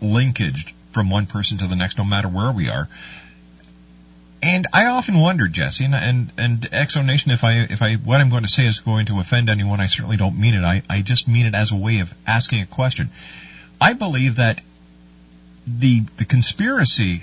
linkage 0.03 0.75
from 0.93 1.09
one 1.09 1.27
person 1.27 1.59
to 1.59 1.67
the 1.67 1.77
next, 1.77 1.97
no 1.97 2.05
matter 2.05 2.29
where 2.29 2.53
we 2.53 2.69
are. 2.69 2.89
And 4.43 4.67
I 4.73 4.87
often 4.87 5.21
wonder, 5.21 5.47
Jesse, 5.47 5.85
and 5.85 5.95
and, 5.95 6.33
and 6.37 6.61
Exo 6.73 7.05
Nation, 7.05 7.31
if 7.31 7.45
I 7.45 7.59
if 7.71 7.81
I 7.81 7.95
what 7.95 8.21
I'm 8.21 8.29
going 8.29 8.43
to 8.43 8.49
say 8.49 8.67
is 8.67 8.81
going 8.81 9.07
to 9.07 9.21
offend 9.21 9.49
anyone, 9.49 9.81
I 9.81 9.87
certainly 9.87 10.17
don't 10.17 10.39
mean 10.39 10.55
it. 10.55 10.65
I, 10.65 10.83
I 10.91 11.03
just 11.03 11.29
mean 11.29 11.47
it 11.47 11.55
as 11.55 11.71
a 11.71 11.77
way 11.77 12.01
of 12.01 12.13
asking 12.27 12.63
a 12.63 12.67
question. 12.67 13.11
I 13.81 13.93
believe 13.93 14.37
that 14.37 14.61
the 15.67 16.01
the 16.19 16.25
conspiracy 16.25 17.23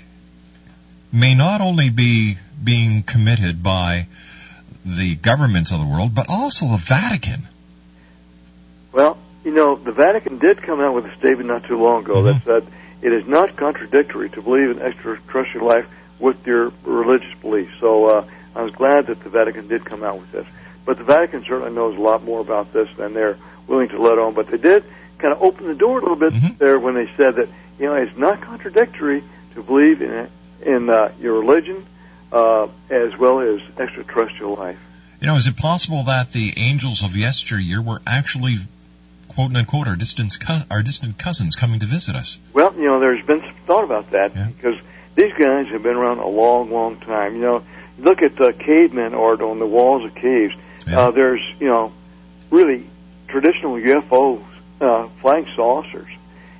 may 1.12 1.34
not 1.34 1.60
only 1.60 1.90
be 1.90 2.38
being 2.62 3.02
committed 3.02 3.62
by 3.62 4.06
the 4.84 5.14
governments 5.16 5.72
of 5.72 5.80
the 5.80 5.86
world, 5.86 6.14
but 6.14 6.26
also 6.30 6.66
the 6.68 6.78
Vatican. 6.78 7.42
You 9.44 9.52
know, 9.52 9.74
the 9.74 9.92
Vatican 9.92 10.38
did 10.38 10.62
come 10.62 10.80
out 10.80 10.94
with 10.94 11.06
a 11.06 11.14
statement 11.16 11.48
not 11.48 11.64
too 11.64 11.80
long 11.80 12.02
ago 12.02 12.22
that 12.22 12.42
said 12.44 12.66
it 13.00 13.12
is 13.12 13.26
not 13.26 13.56
contradictory 13.56 14.28
to 14.30 14.42
believe 14.42 14.70
in 14.70 14.80
extraterrestrial 14.80 15.66
life 15.66 15.88
with 16.18 16.46
your 16.46 16.72
religious 16.84 17.32
beliefs. 17.40 17.72
So 17.80 18.06
uh, 18.06 18.26
I 18.54 18.62
was 18.62 18.72
glad 18.72 19.06
that 19.06 19.20
the 19.20 19.30
Vatican 19.30 19.68
did 19.68 19.84
come 19.84 20.02
out 20.02 20.18
with 20.18 20.30
this. 20.32 20.46
But 20.84 20.98
the 20.98 21.04
Vatican 21.04 21.44
certainly 21.44 21.72
knows 21.72 21.96
a 21.96 22.00
lot 22.00 22.22
more 22.22 22.40
about 22.40 22.72
this 22.72 22.88
than 22.96 23.14
they're 23.14 23.38
willing 23.66 23.88
to 23.88 24.00
let 24.00 24.18
on. 24.18 24.34
But 24.34 24.48
they 24.48 24.58
did 24.58 24.84
kind 25.18 25.32
of 25.32 25.42
open 25.42 25.66
the 25.66 25.74
door 25.74 25.98
a 25.98 26.02
little 26.02 26.16
bit 26.16 26.58
there 26.58 26.78
when 26.78 26.94
they 26.94 27.10
said 27.16 27.36
that 27.36 27.48
you 27.78 27.86
know, 27.86 27.94
it's 27.94 28.16
not 28.16 28.42
contradictory 28.42 29.24
to 29.54 29.62
believe 29.62 30.02
in 30.02 30.28
in 30.62 30.90
uh, 30.90 31.10
your 31.18 31.40
religion 31.40 31.86
uh, 32.30 32.68
as 32.90 33.16
well 33.16 33.40
as 33.40 33.60
extraterrestrial 33.78 34.54
life. 34.54 34.78
You 35.20 35.26
know, 35.26 35.36
is 35.36 35.46
it 35.46 35.56
possible 35.56 36.04
that 36.04 36.32
the 36.32 36.54
angels 36.56 37.02
of 37.02 37.16
yesteryear 37.16 37.80
were 37.80 38.00
actually, 38.06 38.56
quote 39.30 39.54
unquote, 39.54 39.86
our 39.86 39.96
distant 39.96 40.38
co- 40.40 40.62
our 40.70 40.82
distant 40.82 41.18
cousins 41.18 41.56
coming 41.56 41.80
to 41.80 41.86
visit 41.86 42.16
us? 42.16 42.38
Well, 42.52 42.74
you 42.74 42.84
know, 42.84 42.98
there's 42.98 43.24
been 43.24 43.40
some 43.40 43.54
thought 43.66 43.84
about 43.84 44.10
that 44.10 44.34
because 44.56 44.76
these 45.14 45.32
guys 45.34 45.68
have 45.68 45.82
been 45.82 45.96
around 45.96 46.18
a 46.18 46.26
long, 46.26 46.70
long 46.70 46.96
time. 46.98 47.36
You 47.36 47.42
know, 47.42 47.64
look 47.98 48.22
at 48.22 48.36
the 48.36 48.52
cavemen 48.52 49.14
art 49.14 49.40
on 49.40 49.58
the 49.58 49.66
walls 49.66 50.04
of 50.04 50.14
caves. 50.14 50.54
Uh, 50.86 51.12
there's, 51.12 51.40
you 51.60 51.68
know, 51.68 51.92
really 52.50 52.84
traditional 53.28 53.74
UFOs, 53.74 54.42
uh, 54.80 55.08
flying 55.20 55.46
saucers. 55.54 56.08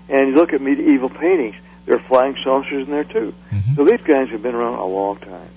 And 0.09 0.29
you 0.29 0.35
look 0.35 0.53
at 0.53 0.61
medieval 0.61 1.09
paintings, 1.09 1.57
there 1.87 1.97
are 1.97 2.01
flying 2.01 2.37
saucers 2.45 2.87
in 2.87 2.93
there 2.93 3.05
too. 3.05 3.35
So 3.75 3.85
these 3.85 4.01
guys 4.03 4.31
have 4.31 4.43
been 4.43 4.55
around 4.55 4.79
a 4.79 4.87
long 4.87 5.17
time. 5.17 5.51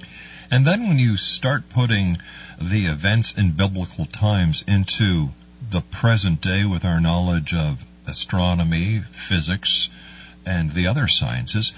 And 0.49 0.65
then 0.65 0.88
when 0.88 0.97
you 0.97 1.17
start 1.17 1.69
putting 1.69 2.17
the 2.60 2.86
events 2.86 3.38
in 3.38 3.52
biblical 3.52 4.06
times 4.06 4.63
into 4.67 5.30
the 5.71 5.82
present 5.82 6.41
day 6.41 6.65
with 6.65 6.86
our 6.86 6.99
knowledge 6.99 7.54
of 7.54 7.84
astronomy, 8.08 8.99
physics, 8.99 9.89
and 10.45 10.71
the 10.71 10.88
other 10.88 11.08
sciences, 11.08 11.73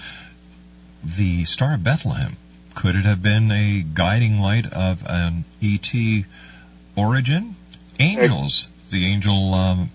the 1.04 1.44
Star 1.44 1.74
of 1.74 1.84
Bethlehem, 1.84 2.36
could 2.74 2.96
it 2.96 3.04
have 3.04 3.22
been 3.22 3.50
a 3.50 3.82
guiding 3.82 4.40
light 4.40 4.66
of 4.72 5.04
an 5.08 5.44
ET 5.62 5.92
origin? 6.96 7.54
Angels, 7.98 8.68
the 8.90 9.06
angel 9.06 9.54
um, 9.54 9.90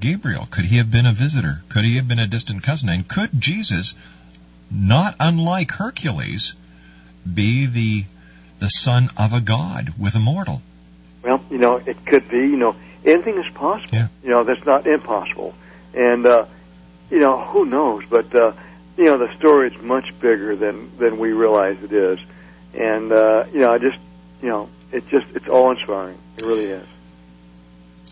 Gabriel, 0.00 0.46
could 0.50 0.64
he 0.64 0.76
have 0.76 0.90
been 0.90 1.06
a 1.06 1.12
visitor? 1.12 1.62
Could 1.68 1.84
he 1.84 1.96
have 1.96 2.08
been 2.08 2.18
a 2.18 2.26
distant 2.26 2.62
cousin? 2.62 2.88
And 2.88 3.06
could 3.06 3.40
Jesus, 3.40 3.94
not 4.70 5.14
unlike 5.18 5.72
Hercules, 5.72 6.56
be 7.32 7.66
the 7.66 8.04
the 8.60 8.68
son 8.68 9.08
of 9.16 9.32
a 9.32 9.40
god 9.40 9.94
with 9.98 10.14
a 10.14 10.18
mortal? 10.18 10.62
Well, 11.22 11.42
you 11.50 11.58
know, 11.58 11.76
it 11.76 12.04
could 12.06 12.28
be. 12.28 12.38
You 12.38 12.56
know, 12.56 12.76
anything 13.04 13.36
is 13.36 13.52
possible. 13.52 13.98
You 14.22 14.30
know, 14.30 14.44
that's 14.44 14.64
not 14.64 14.86
impossible. 14.86 15.54
And 15.94 16.26
uh, 16.26 16.46
you 17.10 17.18
know, 17.18 17.40
who 17.40 17.64
knows? 17.66 18.04
But 18.08 18.34
uh, 18.34 18.52
you 18.96 19.04
know, 19.04 19.18
the 19.18 19.34
story 19.36 19.72
is 19.72 19.82
much 19.82 20.18
bigger 20.20 20.56
than 20.56 20.96
than 20.98 21.18
we 21.18 21.32
realize 21.32 21.82
it 21.82 21.92
is. 21.92 22.18
And 22.74 23.12
uh, 23.12 23.46
you 23.52 23.60
know, 23.60 23.72
I 23.72 23.78
just, 23.78 23.98
you 24.42 24.48
know, 24.48 24.68
it 24.92 25.08
just 25.08 25.26
it's 25.34 25.48
all 25.48 25.70
inspiring. 25.70 26.18
It 26.36 26.44
really 26.44 26.66
is. 26.66 26.86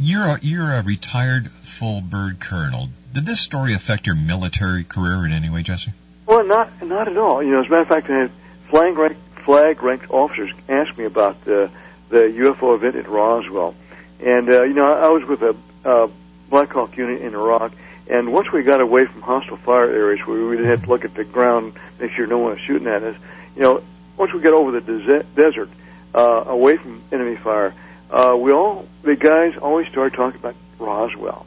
You're 0.01 0.24
a, 0.24 0.38
you're 0.40 0.72
a 0.72 0.83
retired 0.83 1.51
full 1.51 2.01
bird 2.01 2.38
colonel. 2.38 2.88
Did 3.12 3.27
this 3.27 3.40
story 3.40 3.74
affect 3.74 4.07
your 4.07 4.14
military 4.14 4.85
career 4.85 5.27
in 5.27 5.33
any 5.33 5.51
way, 5.51 5.62
Jesse? 5.62 5.92
Well, 6.27 6.44
not 6.46 6.83
not 6.83 7.09
at 7.09 7.16
all. 7.16 7.42
You 7.42 7.53
know, 7.53 7.61
as 7.61 7.66
a 7.66 7.70
matter 7.70 7.83
of 7.83 7.88
fact, 7.88 8.11
I 8.11 8.18
had 8.18 8.31
flag 8.68 8.96
rank, 8.96 9.16
flag 9.44 9.83
ranked 9.83 10.11
officers 10.11 10.51
ask 10.68 10.96
me 10.96 11.05
about 11.05 11.44
the 11.44 11.70
the 12.11 12.18
UFO 12.18 12.74
event 12.74 12.96
in 12.96 13.05
Roswell, 13.05 13.74
and 14.20 14.48
uh, 14.48 14.62
you 14.62 14.74
know, 14.74 14.92
I 14.92 15.09
was 15.09 15.24
with 15.24 15.42
a 15.42 15.57
uh, 15.85 16.09
Black 16.50 16.70
Hawk 16.70 16.96
unit 16.96 17.22
in 17.22 17.35
Iraq, 17.35 17.72
and 18.09 18.33
once 18.33 18.50
we 18.52 18.62
got 18.62 18.81
away 18.81 19.07
from 19.07 19.22
hostile 19.22 19.57
fire 19.57 19.90
areas, 19.90 20.26
where 20.26 20.44
we 20.46 20.57
didn't 20.57 20.70
have 20.70 20.85
to 20.85 20.88
look 20.88 21.04
at 21.04 21.14
the 21.14 21.24
ground, 21.24 21.74
make 22.00 22.12
sure 22.12 22.26
no 22.26 22.38
one 22.38 22.52
was 22.52 22.61
shooting 22.61 22.88
at 22.88 23.02
us. 23.02 23.16
You 23.54 23.62
know, 23.62 23.83
once 24.16 24.33
we 24.33 24.40
got 24.40 24.54
over 24.54 24.81
the 24.81 24.81
des- 24.81 25.22
desert, 25.35 25.68
uh, 26.14 26.44
away 26.46 26.76
from 26.76 27.02
enemy 27.12 27.37
fire, 27.37 27.74
uh, 28.11 28.37
we 28.38 28.52
all 28.52 28.87
the 29.02 29.16
guys 29.16 29.57
always 29.57 29.88
started 29.88 30.16
talking 30.16 30.40
about 30.40 30.54
Roswell. 30.78 31.46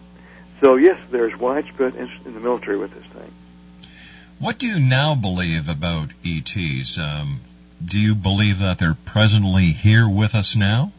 So 0.59 0.75
yes, 0.75 0.99
there's 1.09 1.35
widespread 1.37 1.95
interest 1.95 2.25
in 2.25 2.33
the 2.33 2.39
military 2.39 2.77
with 2.77 2.93
this 2.93 3.05
thing. 3.05 3.31
What 4.39 4.57
do 4.57 4.67
you 4.67 4.79
now 4.79 5.15
believe 5.15 5.69
about 5.69 6.09
ETs? 6.25 6.97
Um, 6.97 7.41
do 7.83 7.99
you 7.99 8.15
believe 8.15 8.59
that 8.59 8.77
they're 8.77 8.97
presently 9.05 9.65
here 9.65 10.07
with 10.07 10.35
us 10.35 10.55
now? 10.55 10.91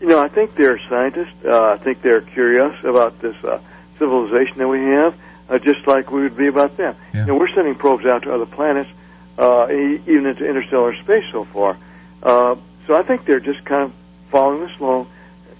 You 0.00 0.06
know, 0.06 0.18
I 0.18 0.28
think 0.28 0.54
they're 0.54 0.80
scientists. 0.88 1.44
Uh, 1.44 1.72
I 1.72 1.76
think 1.76 2.00
they're 2.00 2.22
curious 2.22 2.74
about 2.84 3.20
this 3.20 3.36
uh, 3.44 3.60
civilization 3.98 4.58
that 4.58 4.68
we 4.68 4.80
have, 4.80 5.14
uh, 5.48 5.58
just 5.58 5.86
like 5.86 6.10
we 6.10 6.22
would 6.22 6.36
be 6.36 6.46
about 6.46 6.76
them. 6.78 6.96
You 7.20 7.26
know, 7.26 7.36
we're 7.36 7.52
sending 7.52 7.74
probes 7.74 8.06
out 8.06 8.22
to 8.22 8.32
other 8.32 8.46
planets, 8.46 8.90
uh, 9.36 9.68
even 9.70 10.26
into 10.26 10.48
interstellar 10.48 10.96
space 10.96 11.24
so 11.30 11.44
far. 11.44 11.76
Uh, 12.22 12.56
so 12.86 12.96
I 12.96 13.02
think 13.02 13.26
they're 13.26 13.40
just 13.40 13.64
kind 13.64 13.84
of 13.84 13.92
following 14.30 14.68
us 14.68 14.80
along, 14.80 15.10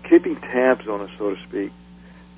keeping 0.05 0.37
tabs 0.37 0.89
on 0.89 1.03
us, 1.03 1.11
so 1.19 1.35
to 1.35 1.43
speak. 1.43 1.71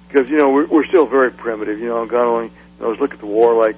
Because 0.08 0.28
you 0.28 0.36
know 0.36 0.50
we're, 0.50 0.66
we're 0.66 0.84
still 0.86 1.06
very 1.06 1.30
primitive. 1.30 1.78
You 1.78 1.86
know, 1.86 2.04
God 2.04 2.26
only 2.26 2.50
knows. 2.80 2.98
Look 3.00 3.14
at 3.14 3.20
the 3.20 3.26
warlike 3.26 3.76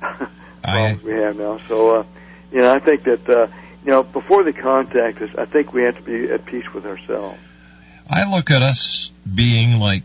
problems 0.62 1.02
we 1.02 1.12
have 1.12 1.36
now. 1.36 1.58
So, 1.68 1.90
uh, 1.90 2.04
you 2.52 2.58
know, 2.58 2.72
I 2.72 2.78
think 2.78 3.02
that 3.02 3.28
uh, 3.28 3.48
you 3.84 3.90
know 3.90 4.04
before 4.04 4.44
they 4.44 4.52
contact 4.52 5.20
us, 5.20 5.30
I 5.36 5.44
think 5.44 5.72
we 5.72 5.82
have 5.82 5.96
to 5.96 6.02
be 6.02 6.30
at 6.30 6.46
peace 6.46 6.72
with 6.72 6.86
ourselves. 6.86 7.38
I 8.10 8.30
look 8.30 8.50
at 8.50 8.62
us 8.62 9.10
being 9.32 9.78
like 9.78 10.02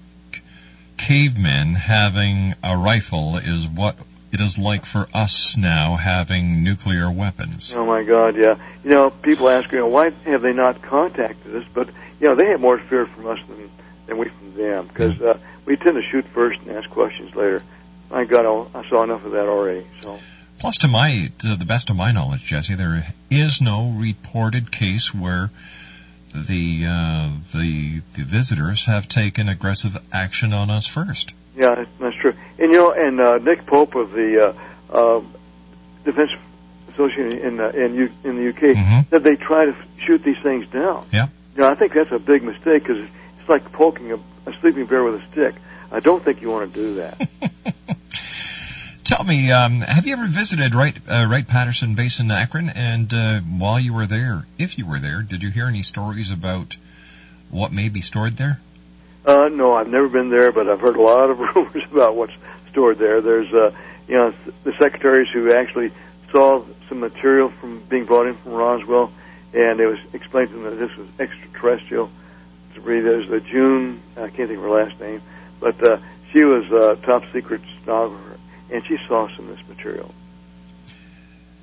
cavemen 0.98 1.74
having 1.74 2.56
a 2.63 2.78
rifle 2.78 3.38
is 3.38 3.68
what 3.68 3.98
it 4.32 4.42
is 4.42 4.58
like 4.58 4.86
for 4.86 5.08
us 5.13 5.58
now 5.58 5.96
having 5.96 6.63
nuclear 6.63 7.10
weapons. 7.12 7.74
Oh 7.76 7.86
my 7.86 8.04
God, 8.04 8.36
yeah. 8.36 8.56
You 8.84 8.89
know, 8.89 9.10
people 9.10 9.48
ask, 9.48 9.72
you 9.72 9.80
know, 9.80 9.88
why 9.88 10.10
have 10.10 10.42
they 10.42 10.54
not 10.54 10.82
contacted 10.82 11.56
us? 11.56 11.66
But 11.74 11.88
you 12.20 12.28
know, 12.28 12.36
they 12.36 12.48
have 12.48 12.60
more 12.60 12.80
fear 12.80 13.06
from 13.06 13.28
us 13.28 13.39
than 13.48 13.70
than 14.08 14.18
we 14.18 14.30
from 14.30 14.54
them 14.56 14.88
because 14.88 15.22
uh, 15.22 15.38
we 15.66 15.78
tend 15.78 15.96
to 15.96 16.02
shoot 16.02 16.26
first 16.26 16.62
and 16.62 16.72
ask 16.72 16.89
questions 16.89 17.36
later. 17.36 17.63
My 18.10 18.26
God, 18.26 18.46
I 18.46 18.80
I 18.80 18.89
saw 18.89 19.04
enough 19.04 19.24
of 19.26 19.32
that 19.32 19.48
already. 19.48 19.86
So. 20.02 20.20
Plus, 20.60 20.78
to 20.80 20.88
my, 20.88 21.30
to 21.39 21.56
the 21.56 21.66
best 21.66 21.89
of 21.89 21.98
my 21.98 22.12
knowledge, 22.12 22.46
Jesse, 22.46 22.76
there 22.76 23.06
is 23.30 23.60
no 23.60 23.89
reported 23.98 24.72
case 24.72 25.13
where 25.13 25.50
the 26.34 26.86
uh, 26.88 27.30
the 27.54 28.02
the 28.15 28.24
visitors 28.24 28.86
have 28.86 29.08
taken 29.08 29.50
aggressive 29.50 29.98
action 30.12 30.54
on 30.54 30.69
us 30.69 30.88
first. 30.88 31.34
Yeah, 31.56 31.86
that's 32.00 32.15
true. 32.15 32.34
And 32.60 32.72
you 32.72 32.78
know, 32.78 32.91
and 32.91 33.19
uh, 33.19 33.38
Nick 33.38 33.65
Pope 33.65 33.96
of 33.96 34.12
the 34.12 34.50
uh, 34.50 34.54
uh, 34.91 35.22
Defense 36.04 36.32
Association 36.89 37.39
in 37.39 37.60
uh, 37.60 37.69
in, 37.69 37.96
U- 37.96 38.12
in 38.24 38.36
the 38.38 38.50
UK 38.50 38.76
said 39.10 39.24
they 39.24 39.36
try 39.36 39.65
to 39.65 39.76
shoot 39.98 40.24
these 40.24 40.39
things 40.39 40.67
down. 40.69 41.06
Yeah. 41.12 41.28
You 41.56 41.62
know, 41.62 41.69
I 41.69 41.76
think 41.76 41.93
that's 41.93 42.12
a 42.12 42.19
big 42.19 42.41
mistake 42.43 42.84
because 42.84 42.98
it's 43.39 43.50
like 43.50 43.72
poking 43.72 44.12
a, 44.12 44.15
a 44.50 44.54
sleeping 44.60 44.86
bear 44.88 45.04
with 45.04 45.22
a 45.22 45.28
stick. 45.32 45.56
I 45.91 46.00
don't 46.00 46.24
think 46.24 46.41
you 46.41 46.50
want 46.50 46.74
to 46.74 46.80
do 46.80 46.96
that. 46.96 47.30
Tell 49.15 49.26
me, 49.26 49.52
um, 49.52 49.82
have 49.82 50.08
you 50.08 50.13
ever 50.13 50.26
visited 50.26 50.73
Wright 50.73 50.97
uh, 51.08 51.28
Wright 51.30 51.47
Patterson 51.47 51.93
Base 51.93 52.19
in 52.19 52.32
Akron? 52.32 52.69
And 52.69 53.13
uh, 53.13 53.41
while 53.41 53.80
you 53.80 53.93
were 53.93 54.08
there, 54.08 54.47
if 54.58 54.80
you 54.80 54.88
were 54.88 54.97
there, 54.97 55.21
did 55.21 55.43
you 55.43 55.52
hear 55.52 55.67
any 55.67 55.84
stories 55.84 56.32
about 56.32 56.76
what 57.52 57.71
may 57.71 57.89
be 57.89 58.02
stored 58.02 58.38
there? 58.38 58.60
Uh, 59.23 59.49
no, 59.49 59.76
I've 59.76 59.88
never 59.88 60.10
been 60.10 60.32
there, 60.32 60.52
but 60.52 60.67
I've 60.67 60.80
heard 60.80 60.95
a 60.95 61.02
lot 61.04 61.30
of 61.30 61.38
rumors 61.56 61.84
about 61.91 62.15
what's 62.15 62.34
stored 62.71 62.97
there. 62.97 63.21
There's, 63.21 63.54
uh, 63.54 63.71
you 64.08 64.15
know, 64.15 64.34
the 64.63 64.73
secretaries 64.80 65.30
who 65.30 65.54
actually 65.54 65.91
saw 66.32 66.65
some 66.89 66.99
material 66.99 67.49
from 67.49 67.82
being 67.82 68.06
brought 68.06 68.26
in 68.26 68.36
from 68.38 68.54
Roswell, 68.54 69.12
and 69.54 69.80
it 69.80 69.86
was 69.86 69.99
explained 70.13 70.49
to 70.49 70.56
them 70.56 70.63
that 70.63 70.80
this 70.88 70.97
was 70.97 71.08
extraterrestrial. 71.19 72.10
Debris. 72.73 73.02
There's 73.02 73.30
the 73.30 73.41
June, 73.41 74.02
I 74.17 74.30
can't 74.30 74.49
think 74.49 74.58
of 74.58 74.63
her 74.63 74.71
last 74.71 74.99
name, 74.99 75.21
but 75.60 75.84
uh, 75.84 75.97
she 76.32 76.43
was 76.43 76.71
uh, 76.71 76.95
top 77.04 77.26
secret 77.32 77.62
stenographer, 77.80 78.33
and 78.74 78.86
she 78.86 78.98
saw 79.08 79.28
some 79.36 79.50
of 79.50 79.58
this 79.58 79.68
material. 79.68 80.14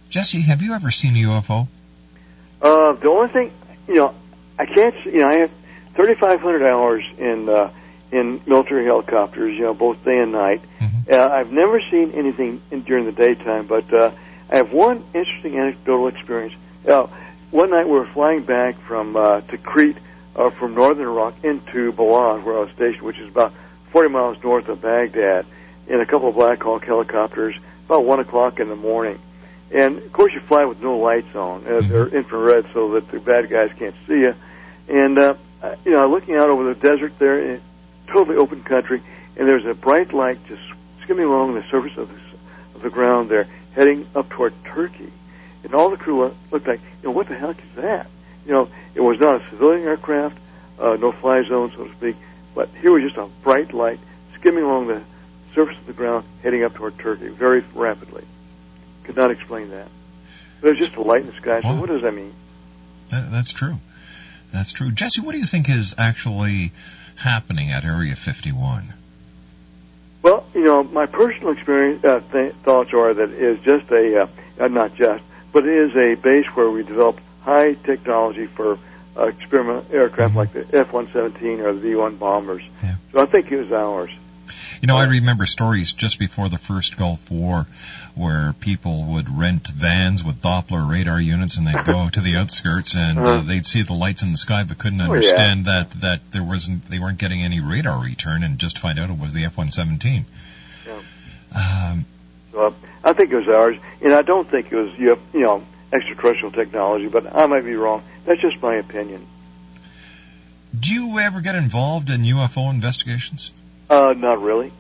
Jesse, 0.09 0.41
have 0.41 0.63
you 0.63 0.75
ever 0.75 0.91
seen 0.91 1.15
a 1.17 1.29
UFO? 1.29 1.69
Uh, 2.63 2.93
the 2.93 3.09
only 3.09 3.29
thing, 3.29 3.53
you 3.89 3.97
know, 3.97 4.15
I 4.59 4.67
can't, 4.67 4.95
you 5.05 5.19
know, 5.19 5.29
I 5.29 5.35
have 5.35 5.51
3,500 5.95 6.63
hours 6.63 7.05
in 7.19 7.49
uh, 7.49 7.73
in 8.13 8.41
military 8.47 8.85
helicopters, 8.85 9.55
you 9.55 9.63
know, 9.63 9.75
both 9.75 10.05
day 10.05 10.19
and 10.19 10.33
night. 10.33 10.63
Uh, 11.09 11.29
I've 11.29 11.53
never 11.53 11.81
seen 11.81 12.13
anything 12.13 12.61
in, 12.71 12.83
during 12.83 13.05
the 13.05 13.13
daytime, 13.13 13.67
but 13.67 13.93
uh, 13.93 14.11
I 14.51 14.57
have 14.57 14.73
one 14.73 15.05
interesting 15.15 15.59
anecdotal 15.59 16.09
experience. 16.09 16.55
Uh, 16.87 17.07
one 17.51 17.71
night 17.71 17.87
we 17.87 17.93
were 17.93 18.07
flying 18.07 18.43
back 18.43 18.79
from 18.81 19.17
uh, 19.17 19.41
to 19.43 19.59
Crete 19.59 19.97
uh, 20.37 20.51
from 20.51 20.75
northern 20.75 21.07
Iraq 21.07 21.45
into 21.45 21.93
Balad, 21.93 22.45
where 22.45 22.57
I 22.57 22.61
was 22.61 22.71
stationed, 22.71 23.03
which 23.03 23.19
is 23.19 23.29
about 23.29 23.53
40 23.91 24.09
miles 24.09 24.43
north 24.43 24.69
of 24.69 24.81
Baghdad, 24.81 25.47
in 25.91 26.01
a 26.01 26.07
couple 26.07 26.29
of 26.29 26.37
Black 26.37 26.63
Hawk 26.63 26.85
helicopters, 26.85 27.57
about 27.87 28.05
one 28.05 28.21
o'clock 28.21 28.61
in 28.61 28.69
the 28.69 28.77
morning. 28.77 29.19
And 29.73 29.99
of 29.99 30.13
course, 30.13 30.33
you 30.33 30.41
fly 30.41 30.65
with 30.65 30.81
no 30.81 30.99
lights 30.99 31.35
on; 31.35 31.67
uh, 31.67 31.81
they're 31.83 32.09
infrared, 32.09 32.67
so 32.73 32.93
that 32.93 33.09
the 33.09 33.19
bad 33.19 33.51
guys 33.51 33.73
can't 33.77 33.95
see 34.07 34.21
you. 34.21 34.35
And 34.89 35.19
uh, 35.19 35.35
uh, 35.63 35.75
you 35.85 35.91
know, 35.91 36.09
looking 36.09 36.37
out 36.37 36.49
over 36.49 36.73
the 36.73 36.81
desert 36.81 37.19
there, 37.19 37.39
in 37.39 37.61
totally 38.07 38.37
open 38.37 38.63
country, 38.63 39.03
and 39.37 39.49
there's 39.49 39.67
a 39.67 39.75
bright 39.75 40.13
light 40.13 40.39
just 40.47 40.63
skimming 41.03 41.27
along 41.27 41.55
the 41.55 41.63
surface 41.65 41.97
of 41.99 42.09
the, 42.09 42.21
of 42.77 42.83
the 42.83 42.91
ground 42.91 43.29
there, 43.29 43.47
heading 43.75 44.07
up 44.15 44.29
toward 44.29 44.53
Turkey. 44.65 45.13
And 45.63 45.75
all 45.75 45.91
the 45.91 45.97
crew 45.97 46.35
looked 46.51 46.67
like, 46.67 46.81
you 47.03 47.09
know, 47.09 47.11
what 47.11 47.29
the 47.29 47.35
heck 47.35 47.59
is 47.59 47.77
that? 47.77 48.09
You 48.47 48.53
know, 48.53 48.69
it 48.95 49.01
was 49.01 49.21
not 49.21 49.43
a 49.43 49.51
civilian 49.51 49.87
aircraft, 49.87 50.39
uh, 50.79 50.97
no 50.97 51.13
fly 51.13 51.43
zone, 51.43 51.71
so 51.77 51.85
to 51.85 51.93
speak, 51.93 52.17
but 52.55 52.71
here 52.81 52.93
was 52.93 53.03
just 53.03 53.17
a 53.17 53.27
bright 53.43 53.73
light 53.73 54.01
skimming 54.35 54.65
along 54.65 54.87
the 54.87 55.03
surface 55.55 55.77
of 55.77 55.87
the 55.87 55.93
ground 55.93 56.25
heading 56.43 56.65
up 56.65 56.75
toward 56.75 56.99
Turkey 56.99 57.29
very 57.29 57.65
rapidly. 57.75 58.25
Could 59.05 59.17
not 59.17 59.31
explain 59.31 59.71
that. 59.71 59.89
But 60.61 60.69
it 60.69 60.71
was 60.73 60.79
just 60.79 60.97
a 60.97 61.03
light 61.03 61.23
in 61.23 61.27
the 61.27 61.33
sky. 61.33 61.61
So 61.63 61.75
what 61.81 61.89
does 61.89 62.03
that 62.03 62.15
mean? 62.15 62.33
That, 63.11 63.31
that's 63.31 63.53
true. 63.53 63.77
That's 64.53 64.73
true. 64.73 64.91
Jesse, 64.91 65.21
what 65.21 65.33
do 65.33 65.39
you 65.39 65.47
think 65.47 65.69
is 65.69 65.95
actually 65.97 66.73
happening 67.19 67.71
at 67.71 67.85
Area 67.85 68.15
51? 68.15 68.85
Well, 70.23 70.45
you 70.55 70.65
know, 70.65 70.83
my 70.85 71.07
personal 71.07 71.51
experience 71.51 72.05
uh, 72.05 72.21
th- 72.33 72.53
thoughts 72.57 72.93
are 72.93 73.15
that 73.15 73.31
it 73.31 73.41
is 73.41 73.61
just 73.61 73.91
a 73.91 74.23
uh, 74.23 74.27
uh, 74.59 74.69
not 74.69 74.95
just, 74.95 75.25
but 75.53 75.67
it 75.67 75.73
is 75.73 75.97
a 75.97 76.15
base 76.15 76.47
where 76.55 76.71
we 76.71 76.83
develop 76.83 77.21
high 77.43 77.73
technology 77.75 78.47
for 78.47 78.79
uh, 79.17 79.25
experimental 79.25 79.85
aircraft 79.95 80.35
like 80.35 80.53
the 80.53 80.61
F-117 80.79 81.61
or 81.61 81.73
the 81.73 81.81
B-1 81.81 82.19
bombers. 82.19 82.63
So 83.13 83.21
I 83.21 83.27
think 83.27 83.51
it 83.51 83.57
was 83.57 83.73
ours. 83.73 84.11
You 84.81 84.87
know, 84.87 84.97
I 84.97 85.05
remember 85.05 85.45
stories 85.45 85.93
just 85.93 86.19
before 86.19 86.49
the 86.49 86.57
first 86.57 86.97
Gulf 86.97 87.31
War 87.31 87.67
where 88.15 88.55
people 88.61 89.05
would 89.13 89.29
rent 89.29 89.69
vans 89.69 90.25
with 90.25 90.41
Doppler 90.41 90.89
radar 90.91 91.21
units 91.21 91.59
and 91.59 91.67
they'd 91.67 91.85
go 91.85 92.09
to 92.13 92.21
the 92.21 92.37
outskirts 92.37 92.95
and 92.97 93.19
uh, 93.19 93.23
Uh-huh. 93.23 93.43
they'd 93.47 93.67
see 93.67 93.83
the 93.83 93.93
lights 93.93 94.23
in 94.23 94.31
the 94.31 94.39
sky 94.39 94.65
but 94.65 94.79
couldn't 94.79 95.01
Oh, 95.03 95.05
yeah. 95.05 95.11
understand 95.11 95.67
that, 95.67 95.91
that 96.01 96.21
there 96.33 96.43
wasn't, 96.43 96.89
they 96.91 96.99
weren't 96.99 97.19
getting 97.19 97.43
any 97.43 97.61
radar 97.61 98.03
return 98.03 98.43
and 98.43 98.59
just 98.59 98.79
find 98.79 98.99
out 98.99 99.11
it 99.11 99.19
was 99.19 99.35
the 99.35 99.45
F-117. 99.45 100.25
Um, 101.55 102.07
So 102.53 102.67
uh, 102.67 102.73
I 103.05 103.13
think 103.13 103.33
it 103.33 103.37
was 103.37 103.49
ours, 103.49 103.77
and 104.03 104.13
I 104.15 104.23
don't 104.23 104.49
think 104.49 104.73
it 104.73 104.77
was 104.77 104.97
you 104.99 105.19
know 105.35 105.63
extraterrestrial 105.93 106.53
technology, 106.53 107.09
but 107.09 107.35
I 107.35 107.47
might 107.47 107.65
be 107.65 107.75
wrong. 107.75 108.03
That's 108.25 108.41
just 108.41 108.61
my 108.63 108.77
opinion. 108.77 109.27
do 110.79 110.95
you 110.95 111.19
ever 111.19 111.41
get 111.41 111.55
involved 111.57 112.09
in 112.11 112.23
UFO 112.23 112.71
investigations? 112.71 113.53
Uh, 113.91 114.15
not 114.17 114.41
really. 114.41 114.73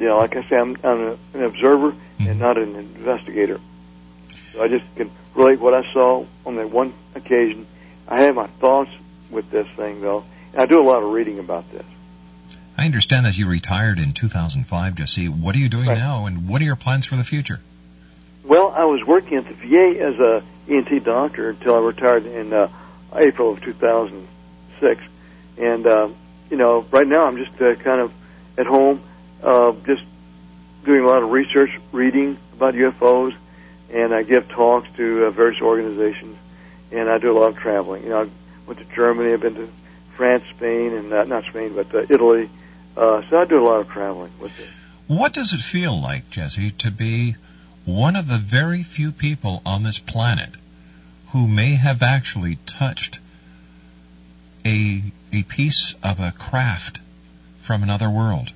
You 0.00 0.08
know, 0.08 0.18
like 0.18 0.36
I 0.36 0.46
say, 0.48 0.56
I'm, 0.58 0.76
I'm 0.82 1.00
a, 1.00 1.18
an 1.34 1.44
observer 1.44 1.94
and 2.18 2.38
not 2.38 2.58
an 2.58 2.74
investigator. 2.74 3.60
So 4.52 4.62
I 4.62 4.68
just 4.68 4.84
can 4.96 5.10
relate 5.34 5.60
what 5.60 5.72
I 5.72 5.90
saw 5.92 6.26
on 6.44 6.56
that 6.56 6.70
one 6.70 6.92
occasion. 7.14 7.66
I 8.08 8.22
have 8.22 8.34
my 8.34 8.46
thoughts 8.46 8.90
with 9.30 9.50
this 9.50 9.68
thing, 9.76 10.00
though, 10.00 10.24
and 10.52 10.60
I 10.60 10.66
do 10.66 10.80
a 10.80 10.82
lot 10.82 11.02
of 11.02 11.10
reading 11.10 11.38
about 11.38 11.70
this. 11.70 11.84
I 12.76 12.84
understand 12.84 13.24
that 13.24 13.38
you 13.38 13.48
retired 13.48 13.98
in 13.98 14.12
2005, 14.12 14.94
Jesse. 14.96 15.28
What 15.28 15.54
are 15.54 15.58
you 15.58 15.68
doing 15.68 15.86
now 15.86 16.26
and 16.26 16.48
what 16.48 16.60
are 16.60 16.64
your 16.64 16.76
plans 16.76 17.06
for 17.06 17.16
the 17.16 17.24
future? 17.24 17.60
Well, 18.44 18.70
I 18.70 18.84
was 18.84 19.04
working 19.04 19.38
at 19.38 19.46
the 19.46 19.54
VA 19.54 20.00
as 20.00 20.18
a 20.18 20.42
ENT 20.68 21.04
doctor 21.04 21.50
until 21.50 21.76
I 21.76 21.78
retired 21.78 22.26
in 22.26 22.52
uh, 22.52 22.68
April 23.14 23.52
of 23.52 23.62
2006, 23.62 25.02
and 25.58 25.86
uh, 25.86 26.08
you 26.50 26.56
know, 26.56 26.86
right 26.90 27.06
now 27.06 27.24
I'm 27.26 27.38
just 27.38 27.60
uh, 27.60 27.74
kind 27.76 28.00
of 28.00 28.12
at 28.58 28.66
home, 28.66 29.00
uh, 29.42 29.72
just 29.84 30.02
doing 30.84 31.02
a 31.02 31.06
lot 31.06 31.22
of 31.22 31.30
research, 31.30 31.70
reading 31.92 32.38
about 32.54 32.74
UFOs, 32.74 33.34
and 33.92 34.14
I 34.14 34.22
give 34.22 34.48
talks 34.48 34.88
to 34.96 35.26
uh, 35.26 35.30
various 35.30 35.60
organizations, 35.60 36.36
and 36.90 37.08
I 37.08 37.18
do 37.18 37.36
a 37.36 37.38
lot 37.38 37.48
of 37.48 37.56
traveling. 37.56 38.04
You 38.04 38.08
know, 38.10 38.22
I 38.22 38.28
went 38.66 38.78
to 38.80 38.94
Germany, 38.94 39.32
I've 39.32 39.40
been 39.40 39.54
to 39.56 39.68
France, 40.16 40.44
Spain, 40.50 40.92
and 40.92 41.12
uh, 41.12 41.24
not 41.24 41.44
Spain, 41.44 41.74
but 41.74 41.94
uh, 41.94 42.06
Italy. 42.08 42.48
Uh, 42.96 43.22
so 43.28 43.40
I 43.40 43.44
do 43.44 43.60
a 43.60 43.66
lot 43.66 43.80
of 43.80 43.88
traveling 43.88 44.32
with 44.40 44.58
it. 44.58 44.68
What 45.06 45.34
does 45.34 45.52
it 45.52 45.60
feel 45.60 46.00
like, 46.00 46.30
Jesse, 46.30 46.70
to 46.70 46.90
be 46.90 47.36
one 47.84 48.16
of 48.16 48.26
the 48.26 48.38
very 48.38 48.82
few 48.82 49.12
people 49.12 49.62
on 49.64 49.82
this 49.82 49.98
planet 49.98 50.50
who 51.28 51.46
may 51.46 51.74
have 51.74 52.02
actually 52.02 52.58
touched 52.66 53.20
a 54.64 55.02
a 55.32 55.42
piece 55.44 55.94
of 56.02 56.18
a 56.18 56.32
craft 56.32 57.00
from 57.66 57.82
another 57.82 58.08
world? 58.08 58.52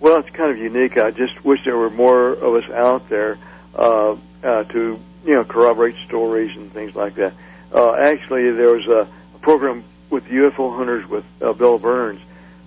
Well, 0.00 0.18
it's 0.18 0.30
kind 0.30 0.50
of 0.50 0.58
unique. 0.58 0.98
I 0.98 1.10
just 1.10 1.44
wish 1.44 1.64
there 1.64 1.76
were 1.76 1.90
more 1.90 2.30
of 2.32 2.54
us 2.64 2.70
out 2.70 3.08
there 3.08 3.38
uh, 3.74 4.16
uh, 4.42 4.64
to, 4.64 4.98
you 5.24 5.34
know, 5.34 5.44
corroborate 5.44 5.94
stories 6.06 6.56
and 6.56 6.72
things 6.72 6.96
like 6.96 7.14
that. 7.16 7.34
Uh, 7.72 7.94
actually, 7.94 8.50
there 8.50 8.70
was 8.70 8.86
a, 8.88 9.06
a 9.34 9.38
program 9.40 9.84
with 10.10 10.24
UFO 10.26 10.76
hunters 10.76 11.06
with 11.08 11.24
uh, 11.40 11.52
Bill 11.52 11.78
Birnes, 11.78 12.20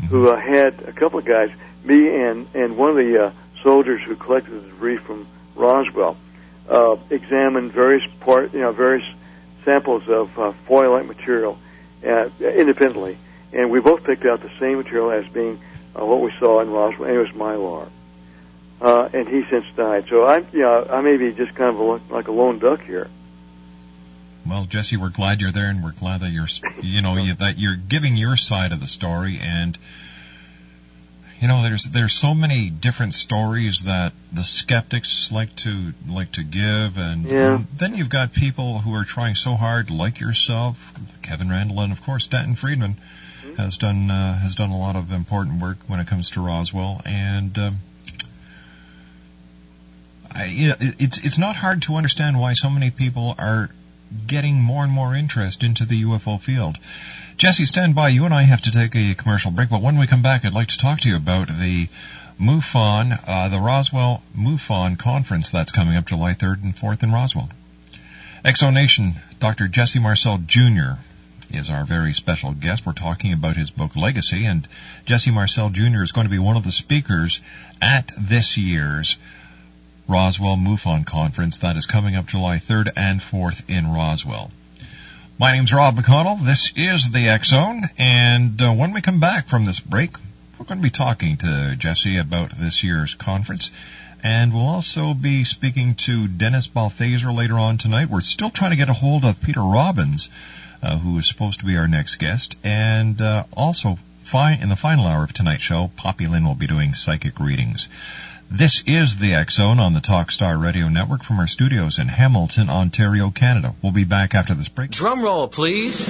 who 0.09 0.29
uh, 0.29 0.37
had 0.37 0.81
a 0.83 0.93
couple 0.93 1.19
of 1.19 1.25
guys, 1.25 1.51
me 1.83 2.09
and 2.15 2.47
and 2.53 2.77
one 2.77 2.91
of 2.91 2.95
the 2.95 3.25
uh, 3.25 3.31
soldiers 3.61 4.01
who 4.01 4.15
collected 4.15 4.51
the 4.51 4.69
debris 4.69 4.97
from 4.97 5.27
Roswell, 5.55 6.17
uh, 6.69 6.95
examined 7.09 7.71
various 7.71 8.03
part, 8.19 8.53
you 8.53 8.61
know, 8.61 8.71
various 8.71 9.05
samples 9.63 10.07
of 10.07 10.37
uh, 10.39 10.51
foil-like 10.67 11.05
material 11.05 11.59
uh, 12.05 12.29
independently, 12.39 13.17
and 13.55 13.71
we 13.71 13.79
both 13.79 14.03
picked 14.03 14.25
out 14.25 14.41
the 14.41 14.51
same 14.59 14.77
material 14.77 15.11
as 15.11 15.25
being 15.27 15.59
uh, 15.99 16.05
what 16.05 16.21
we 16.21 16.31
saw 16.39 16.59
in 16.59 16.69
Roswell, 16.69 17.07
and 17.07 17.17
it 17.17 17.19
was 17.19 17.29
mylar. 17.29 17.87
Uh, 18.81 19.09
and 19.13 19.27
he 19.27 19.43
since 19.49 19.65
died. 19.75 20.05
So 20.09 20.25
I, 20.25 20.39
you 20.51 20.59
know, 20.59 20.85
I 20.89 21.01
may 21.01 21.15
be 21.15 21.31
just 21.31 21.55
kind 21.55 21.69
of 21.73 21.79
a, 21.79 22.13
like 22.13 22.27
a 22.27 22.31
lone 22.31 22.59
duck 22.59 22.81
here. 22.81 23.09
Well, 24.45 24.65
Jesse, 24.65 24.97
we're 24.97 25.09
glad 25.09 25.41
you're 25.41 25.51
there, 25.51 25.69
and 25.69 25.83
we're 25.83 25.93
glad 25.93 26.21
that 26.21 26.29
you're, 26.29 26.47
you 26.81 27.01
know, 27.01 27.17
you, 27.17 27.33
that 27.35 27.57
you're 27.57 27.77
giving 27.77 28.15
your 28.15 28.35
side 28.35 28.73
of 28.73 28.79
the 28.79 28.87
story. 28.87 29.39
And 29.41 29.77
you 31.41 31.47
know, 31.47 31.63
there's 31.63 31.85
there's 31.85 32.13
so 32.13 32.33
many 32.33 32.69
different 32.69 33.13
stories 33.13 33.83
that 33.83 34.13
the 34.31 34.43
skeptics 34.43 35.31
like 35.31 35.55
to 35.57 35.93
like 36.07 36.33
to 36.33 36.43
give, 36.43 36.97
and, 36.97 37.25
Yeah. 37.25 37.55
and 37.55 37.67
then 37.77 37.95
you've 37.95 38.09
got 38.09 38.33
people 38.33 38.79
who 38.79 38.93
are 38.95 39.03
trying 39.03 39.35
so 39.35 39.55
hard, 39.55 39.89
like 39.89 40.19
yourself, 40.19 40.93
Kevin 41.21 41.49
Randle, 41.49 41.79
and 41.79 41.91
of 41.91 42.03
course 42.03 42.25
Stanton 42.25 42.55
Friedman 42.55 42.97
has 43.57 43.77
done 43.77 44.09
uh, 44.11 44.39
has 44.39 44.55
done 44.55 44.69
a 44.69 44.77
lot 44.77 44.95
of 44.95 45.11
important 45.11 45.61
work 45.61 45.77
when 45.87 45.99
it 45.99 46.07
comes 46.07 46.31
to 46.31 46.41
Roswell, 46.41 47.01
and. 47.05 47.57
Um, 47.57 47.75
I, 50.37 50.75
it's 50.99 51.17
it's 51.19 51.39
not 51.39 51.55
hard 51.55 51.83
to 51.83 51.95
understand 51.95 52.37
why 52.37 52.53
so 52.55 52.69
many 52.69 52.91
people 52.91 53.35
are 53.37 53.69
getting 54.27 54.55
more 54.55 54.83
and 54.83 54.91
more 54.91 55.15
interest 55.15 55.63
into 55.63 55.85
the 55.85 56.03
UFO 56.03 56.41
field. 56.41 56.77
Jesse, 57.37 57.65
stand 57.65 57.95
by. 57.95 58.09
You 58.09 58.25
and 58.25 58.33
I 58.33 58.43
have 58.43 58.61
to 58.63 58.71
take 58.71 58.95
a 58.95 59.15
commercial 59.15 59.51
break, 59.51 59.69
but 59.69 59.81
when 59.81 59.97
we 59.97 60.07
come 60.07 60.21
back, 60.21 60.43
I'd 60.43 60.53
like 60.53 60.69
to 60.69 60.77
talk 60.77 60.99
to 61.01 61.09
you 61.09 61.15
about 61.15 61.47
the 61.47 61.87
MUFON, 62.39 63.17
uh, 63.25 63.49
the 63.49 63.59
Roswell 63.59 64.23
MUFON 64.37 64.97
conference 64.97 65.51
that's 65.51 65.71
coming 65.71 65.95
up 65.95 66.05
July 66.05 66.33
3rd 66.33 66.63
and 66.63 66.75
4th 66.75 67.03
in 67.03 67.11
Roswell. 67.11 67.49
Exonation, 68.43 69.13
Dr. 69.39 69.67
Jesse 69.67 69.99
Marcel 69.99 70.39
Jr. 70.45 70.99
is 71.55 71.69
our 71.69 71.85
very 71.85 72.13
special 72.13 72.53
guest. 72.53 72.85
We're 72.85 72.93
talking 72.93 73.33
about 73.33 73.55
his 73.55 73.69
book 73.69 73.95
Legacy, 73.95 74.45
and 74.45 74.67
Jesse 75.05 75.31
Marcel 75.31 75.69
Jr. 75.69 76.03
is 76.03 76.11
going 76.11 76.25
to 76.25 76.31
be 76.31 76.39
one 76.39 76.57
of 76.57 76.63
the 76.63 76.71
speakers 76.71 77.41
at 77.81 78.11
this 78.19 78.57
year's 78.57 79.17
Roswell 80.07 80.57
MUFON 80.57 81.05
conference 81.05 81.59
that 81.59 81.77
is 81.77 81.85
coming 81.85 82.15
up 82.15 82.27
July 82.27 82.57
3rd 82.57 82.91
and 82.95 83.19
4th 83.19 83.69
in 83.69 83.87
Roswell. 83.87 84.51
My 85.39 85.53
name's 85.53 85.73
Rob 85.73 85.95
McConnell. 85.95 86.45
This 86.45 86.71
is 86.75 87.11
the 87.11 87.39
Zone, 87.43 87.83
and 87.97 88.61
uh, 88.61 88.71
when 88.71 88.93
we 88.93 89.01
come 89.01 89.19
back 89.19 89.47
from 89.47 89.65
this 89.65 89.79
break, 89.79 90.11
we're 90.57 90.65
going 90.65 90.79
to 90.79 90.83
be 90.83 90.89
talking 90.89 91.37
to 91.37 91.75
Jesse 91.77 92.17
about 92.17 92.51
this 92.51 92.83
year's 92.83 93.15
conference, 93.15 93.71
and 94.23 94.53
we'll 94.53 94.67
also 94.67 95.13
be 95.13 95.43
speaking 95.43 95.95
to 95.95 96.27
Dennis 96.27 96.67
Balthaser 96.67 97.35
later 97.35 97.55
on 97.55 97.77
tonight. 97.77 98.09
We're 98.09 98.21
still 98.21 98.49
trying 98.49 98.71
to 98.71 98.77
get 98.77 98.89
a 98.89 98.93
hold 98.93 99.25
of 99.25 99.41
Peter 99.41 99.61
Robbins, 99.61 100.29
uh, 100.85 100.97
who 100.99 101.17
is 101.17 101.27
supposed 101.27 101.59
to 101.59 101.65
be 101.65 101.77
our 101.77 101.87
next 101.87 102.17
guest, 102.17 102.55
and 102.63 103.19
uh, 103.21 103.43
also 103.53 103.97
fi- 104.23 104.53
in 104.53 104.69
the 104.69 104.75
final 104.75 105.07
hour 105.07 105.23
of 105.23 105.33
tonight's 105.33 105.63
show, 105.63 105.89
Poppy 105.97 106.27
Lynn 106.27 106.45
will 106.45 106.55
be 106.55 106.67
doing 106.67 106.93
psychic 106.93 107.39
readings. 107.39 107.89
This 108.51 108.83
is 108.85 109.17
the 109.17 109.33
X 109.33 109.55
Zone 109.55 109.79
on 109.79 109.93
the 109.93 109.99
Talkstar 109.99 110.61
Radio 110.61 110.87
Network 110.87 111.23
from 111.23 111.39
our 111.39 111.47
studios 111.47 111.97
in 111.97 112.07
Hamilton, 112.07 112.69
Ontario, 112.69 113.31
Canada. 113.31 113.73
We'll 113.81 113.91
be 113.91 114.03
back 114.03 114.35
after 114.35 114.53
this 114.53 114.69
break. 114.69 114.91
Drum 114.91 115.23
roll, 115.23 115.47
please. 115.47 116.05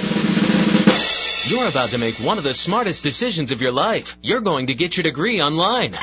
You're 1.50 1.68
about 1.68 1.90
to 1.90 1.98
make 1.98 2.16
one 2.16 2.38
of 2.38 2.44
the 2.44 2.54
smartest 2.54 3.02
decisions 3.02 3.52
of 3.52 3.62
your 3.62 3.72
life. 3.72 4.18
You're 4.22 4.40
going 4.40 4.66
to 4.66 4.74
get 4.74 4.96
your 4.96 5.04
degree 5.04 5.40
online. 5.40 5.94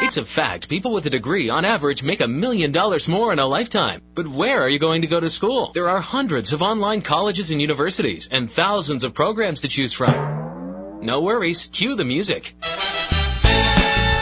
It's 0.00 0.16
a 0.16 0.24
fact. 0.24 0.68
People 0.68 0.92
with 0.92 1.06
a 1.06 1.10
degree, 1.10 1.50
on 1.50 1.64
average, 1.64 2.02
make 2.02 2.20
a 2.20 2.28
million 2.28 2.72
dollars 2.72 3.08
more 3.08 3.32
in 3.32 3.38
a 3.38 3.46
lifetime. 3.46 4.00
But 4.14 4.28
where 4.28 4.62
are 4.62 4.68
you 4.68 4.78
going 4.78 5.02
to 5.02 5.08
go 5.08 5.20
to 5.20 5.28
school? 5.28 5.72
There 5.74 5.88
are 5.90 6.00
hundreds 6.00 6.52
of 6.52 6.62
online 6.62 7.02
colleges 7.02 7.50
and 7.50 7.60
universities, 7.60 8.28
and 8.30 8.50
thousands 8.50 9.04
of 9.04 9.12
programs 9.12 9.62
to 9.62 9.68
choose 9.68 9.92
from. 9.92 11.00
No 11.02 11.20
worries. 11.20 11.68
Cue 11.72 11.94
the 11.96 12.04
music. 12.04 12.54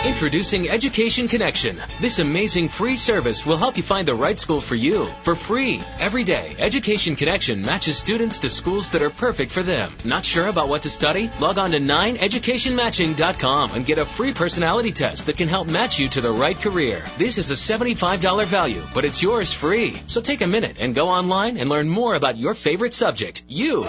Introducing 0.07 0.69
Education 0.69 1.27
Connection. 1.27 1.83
This 2.01 2.21
amazing 2.21 2.69
free 2.69 2.95
service 2.95 3.45
will 3.45 3.57
help 3.57 3.77
you 3.77 3.83
find 3.83 4.07
the 4.07 4.15
right 4.15 4.39
school 4.39 4.61
for 4.61 4.77
you 4.77 5.09
for 5.25 5.35
free 5.35 5.83
every 5.99 6.23
day. 6.23 6.55
Education 6.61 7.17
Connection 7.17 7.61
matches 7.61 7.99
students 7.99 8.39
to 8.39 8.49
schools 8.49 8.89
that 8.91 9.03
are 9.03 9.11
perfect 9.11 9.51
for 9.51 9.65
them. 9.65 9.93
Not 10.05 10.25
sure 10.25 10.47
about 10.47 10.69
what 10.69 10.83
to 10.83 10.91
study? 10.91 11.29
Log 11.41 11.59
on 11.59 11.73
to 11.73 11.79
9educationmatching.com 11.79 13.73
and 13.73 13.85
get 13.85 13.99
a 13.99 14.07
free 14.07 14.33
personality 14.33 14.93
test 14.93 15.27
that 15.27 15.39
can 15.39 15.49
help 15.49 15.67
match 15.67 15.99
you 15.99 16.09
to 16.11 16.21
the 16.21 16.31
right 16.31 16.57
career. 16.57 17.03
This 17.19 17.37
is 17.37 17.51
a 17.51 17.55
$75 17.55 18.47
value, 18.47 18.85
but 18.95 19.05
it's 19.05 19.25
yours 19.25 19.53
free. 19.53 20.01
So 20.07 20.21
take 20.21 20.41
a 20.41 20.47
minute 20.47 20.77
and 20.79 20.95
go 20.95 21.09
online 21.09 21.59
and 21.59 21.69
learn 21.69 21.89
more 21.89 22.15
about 22.15 22.39
your 22.39 22.55
favorite 22.55 22.95
subject. 22.95 23.43
You. 23.49 23.83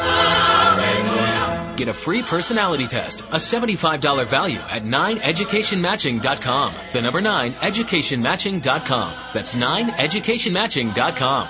Get 1.77 1.87
a 1.87 1.93
free 1.93 2.23
personality 2.23 2.87
test, 2.87 3.21
a 3.21 3.35
$75 3.37 4.25
value 4.25 4.57
at 4.57 4.81
9educationmatching.com. 4.81 6.75
The 6.91 7.01
number 7.03 7.21
9, 7.21 7.53
educationmatching.com. 7.53 9.13
That's 9.35 9.53
9educationmatching.com. 9.53 11.49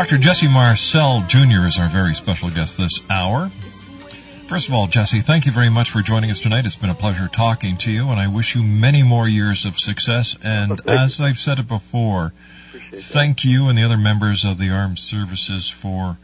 Dr. 0.00 0.16
Jesse 0.16 0.48
Marcel 0.48 1.24
Jr. 1.28 1.66
is 1.66 1.78
our 1.78 1.90
very 1.90 2.14
special 2.14 2.48
guest 2.48 2.78
this 2.78 3.02
hour. 3.10 3.50
First 4.48 4.68
of 4.68 4.72
all, 4.72 4.86
Jesse, 4.86 5.20
thank 5.20 5.44
you 5.44 5.52
very 5.52 5.68
much 5.68 5.90
for 5.90 6.00
joining 6.00 6.30
us 6.30 6.40
tonight. 6.40 6.64
It's 6.64 6.76
been 6.76 6.88
a 6.88 6.94
pleasure 6.94 7.28
talking 7.28 7.76
to 7.76 7.92
you, 7.92 8.08
and 8.08 8.18
I 8.18 8.28
wish 8.28 8.54
you 8.56 8.62
many 8.62 9.02
more 9.02 9.28
years 9.28 9.66
of 9.66 9.78
success. 9.78 10.38
And 10.42 10.80
as 10.88 11.20
I've 11.20 11.36
said 11.36 11.58
it 11.58 11.68
before, 11.68 12.32
thank 12.94 13.44
you 13.44 13.68
and 13.68 13.76
the 13.76 13.82
other 13.82 13.98
members 13.98 14.46
of 14.46 14.56
the 14.56 14.70
armed 14.70 14.98
services 14.98 15.68
for 15.68 16.16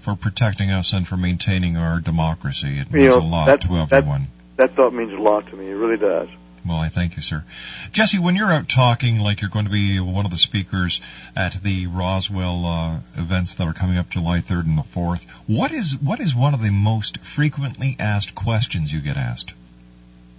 for 0.00 0.14
protecting 0.16 0.70
us 0.70 0.92
and 0.92 1.08
for 1.08 1.16
maintaining 1.16 1.78
our 1.78 2.00
democracy. 2.00 2.78
It 2.78 2.88
You 2.92 2.98
means 2.98 3.16
know, 3.16 3.22
a 3.22 3.24
lot 3.24 3.46
that- 3.46 3.62
to 3.62 3.68
that- 3.68 3.90
everyone. 3.90 4.26
That 4.56 4.76
thought 4.76 4.92
means 4.92 5.14
a 5.14 5.16
lot 5.16 5.46
to 5.48 5.56
me. 5.56 5.70
It 5.70 5.74
really 5.76 5.96
does. 5.96 6.28
Well, 6.66 6.78
I 6.78 6.88
thank 6.88 7.16
you, 7.16 7.22
sir. 7.22 7.44
Jesse, 7.92 8.18
when 8.18 8.36
you're 8.36 8.50
out 8.50 8.70
talking, 8.70 9.18
like 9.18 9.42
you're 9.42 9.50
going 9.50 9.66
to 9.66 9.70
be 9.70 10.00
one 10.00 10.24
of 10.24 10.30
the 10.30 10.38
speakers 10.38 11.02
at 11.36 11.52
the 11.62 11.88
Roswell 11.88 12.64
uh, 12.64 12.96
events 13.16 13.54
that 13.56 13.64
are 13.64 13.74
coming 13.74 13.98
up 13.98 14.08
July 14.08 14.38
3rd 14.38 14.64
and 14.64 14.78
the 14.78 14.82
4th, 14.82 15.26
what 15.46 15.72
is 15.72 15.98
what 15.98 16.20
is 16.20 16.34
one 16.34 16.54
of 16.54 16.62
the 16.62 16.70
most 16.70 17.18
frequently 17.18 17.96
asked 17.98 18.34
questions 18.34 18.90
you 18.92 19.00
get 19.00 19.18
asked? 19.18 19.52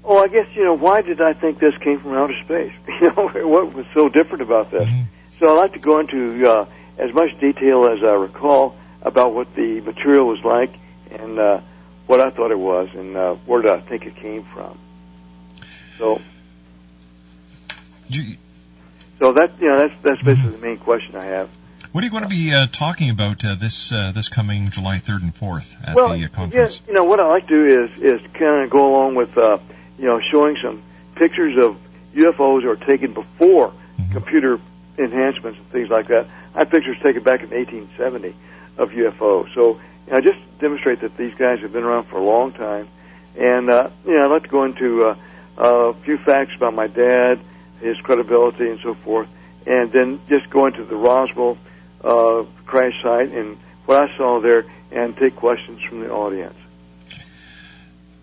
Oh, 0.04 0.18
I 0.18 0.28
guess 0.28 0.48
you 0.56 0.64
know 0.64 0.74
why 0.74 1.02
did 1.02 1.22
I 1.22 1.34
think 1.34 1.60
this 1.60 1.78
came 1.78 2.00
from 2.00 2.14
outer 2.14 2.40
space? 2.44 2.74
You 3.02 3.14
know 3.16 3.48
what 3.48 3.74
was 3.74 3.86
so 3.94 4.10
different 4.10 4.42
about 4.42 4.72
this? 4.72 4.90
So 5.40 5.50
I 5.50 5.60
like 5.60 5.74
to 5.74 5.80
go 5.80 6.00
into 6.00 6.50
uh, 6.50 6.66
as 6.98 7.14
much 7.14 7.38
detail 7.40 7.86
as 7.86 8.04
I 8.04 8.14
recall 8.14 8.76
about 9.02 9.34
what 9.34 9.54
the 9.54 9.82
material 9.82 10.28
was 10.28 10.44
like 10.44 10.72
and 11.12 11.38
uh, 11.38 11.62
what 12.08 12.20
I 12.20 12.30
thought 12.32 12.52
it 12.52 12.60
was 12.60 12.90
and 12.96 13.16
uh, 13.16 13.36
where 13.46 13.62
did 13.62 13.72
I 13.72 13.80
think 13.80 14.06
it 14.06 14.16
came 14.16 14.44
from. 14.44 14.80
So, 15.98 16.22
You, 18.08 18.38
so 19.20 19.34
that 19.34 19.60
you 19.60 19.70
know 19.70 19.78
that's 19.78 20.02
that's 20.02 20.22
basically 20.22 20.52
the 20.52 20.58
main 20.58 20.78
question 20.78 21.16
I 21.16 21.26
have. 21.26 21.50
what 21.92 22.04
are 22.04 22.06
you 22.06 22.12
going 22.12 22.24
to 22.24 22.30
be 22.30 22.54
uh, 22.54 22.68
talking 22.72 23.10
about 23.10 23.44
uh, 23.46 23.56
this 23.56 23.92
uh, 23.92 24.12
this 24.14 24.30
coming 24.30 24.70
July 24.70 24.98
3rd 24.98 25.24
and 25.24 25.36
4th 25.36 25.76
at 25.88 25.96
well, 25.96 26.10
the 26.10 26.14
uh, 26.14 26.18
yeah, 26.18 26.28
conference? 26.28 26.82
you 26.88 26.94
know 26.94 27.06
what 27.06 27.20
I 27.20 27.28
like 27.28 27.48
to 27.48 27.66
do 27.66 27.84
is 27.84 28.02
is 28.02 28.22
kind 28.34 28.64
of 28.64 28.70
go 28.70 28.90
along 28.90 29.16
with 29.16 29.38
uh, 29.38 29.58
you 29.98 30.06
know 30.06 30.20
showing 30.20 30.58
some 30.62 30.84
pictures 31.16 31.58
of 31.58 31.78
UFOs 32.14 32.62
that 32.62 32.68
were 32.68 32.76
taken 32.76 33.14
before 33.14 33.74
computer 34.12 34.60
enhancements 34.98 35.60
and 35.60 35.70
things 35.70 35.90
like 35.90 36.08
that. 36.08 36.28
I 36.54 36.60
have 36.60 36.70
pictures 36.70 36.98
taken 37.02 37.24
back 37.24 37.42
in 37.42 37.50
1870 37.50 38.34
of 38.78 38.92
UFOs. 38.92 39.54
So 39.54 39.80
you 40.08 40.14
know, 40.14 40.22
just 40.22 40.40
demonstrate 40.60 41.02
that 41.02 41.18
these 41.18 41.34
guys 41.36 41.60
have 41.60 41.74
been 41.74 41.84
around 41.84 42.06
for 42.06 42.18
a 42.18 42.24
long 42.24 42.54
time. 42.54 42.88
And 43.38 43.70
uh, 43.70 43.90
you 44.06 44.14
know, 44.18 44.26
I'd 44.26 44.32
like 44.32 44.44
to 44.44 44.50
go 44.50 44.64
into 44.64 45.06
uh, 45.06 45.16
a 45.58 45.94
few 45.94 46.18
facts 46.18 46.56
about 46.56 46.74
my 46.74 46.88
dad, 46.88 47.40
his 47.82 47.98
credibility, 48.02 48.70
and 48.70 48.80
so 48.80 48.94
forth, 48.94 49.28
and 49.66 49.92
then 49.92 50.20
just 50.28 50.50
go 50.50 50.66
into 50.66 50.84
the 50.84 50.96
Roswell 50.96 51.58
uh, 52.04 52.44
crash 52.66 53.02
site 53.02 53.32
and 53.32 53.58
what 53.86 54.10
I 54.10 54.18
saw 54.18 54.40
there, 54.40 54.66
and 54.92 55.16
take 55.16 55.36
questions 55.36 55.82
from 55.84 56.02
the 56.02 56.12
audience. 56.12 56.56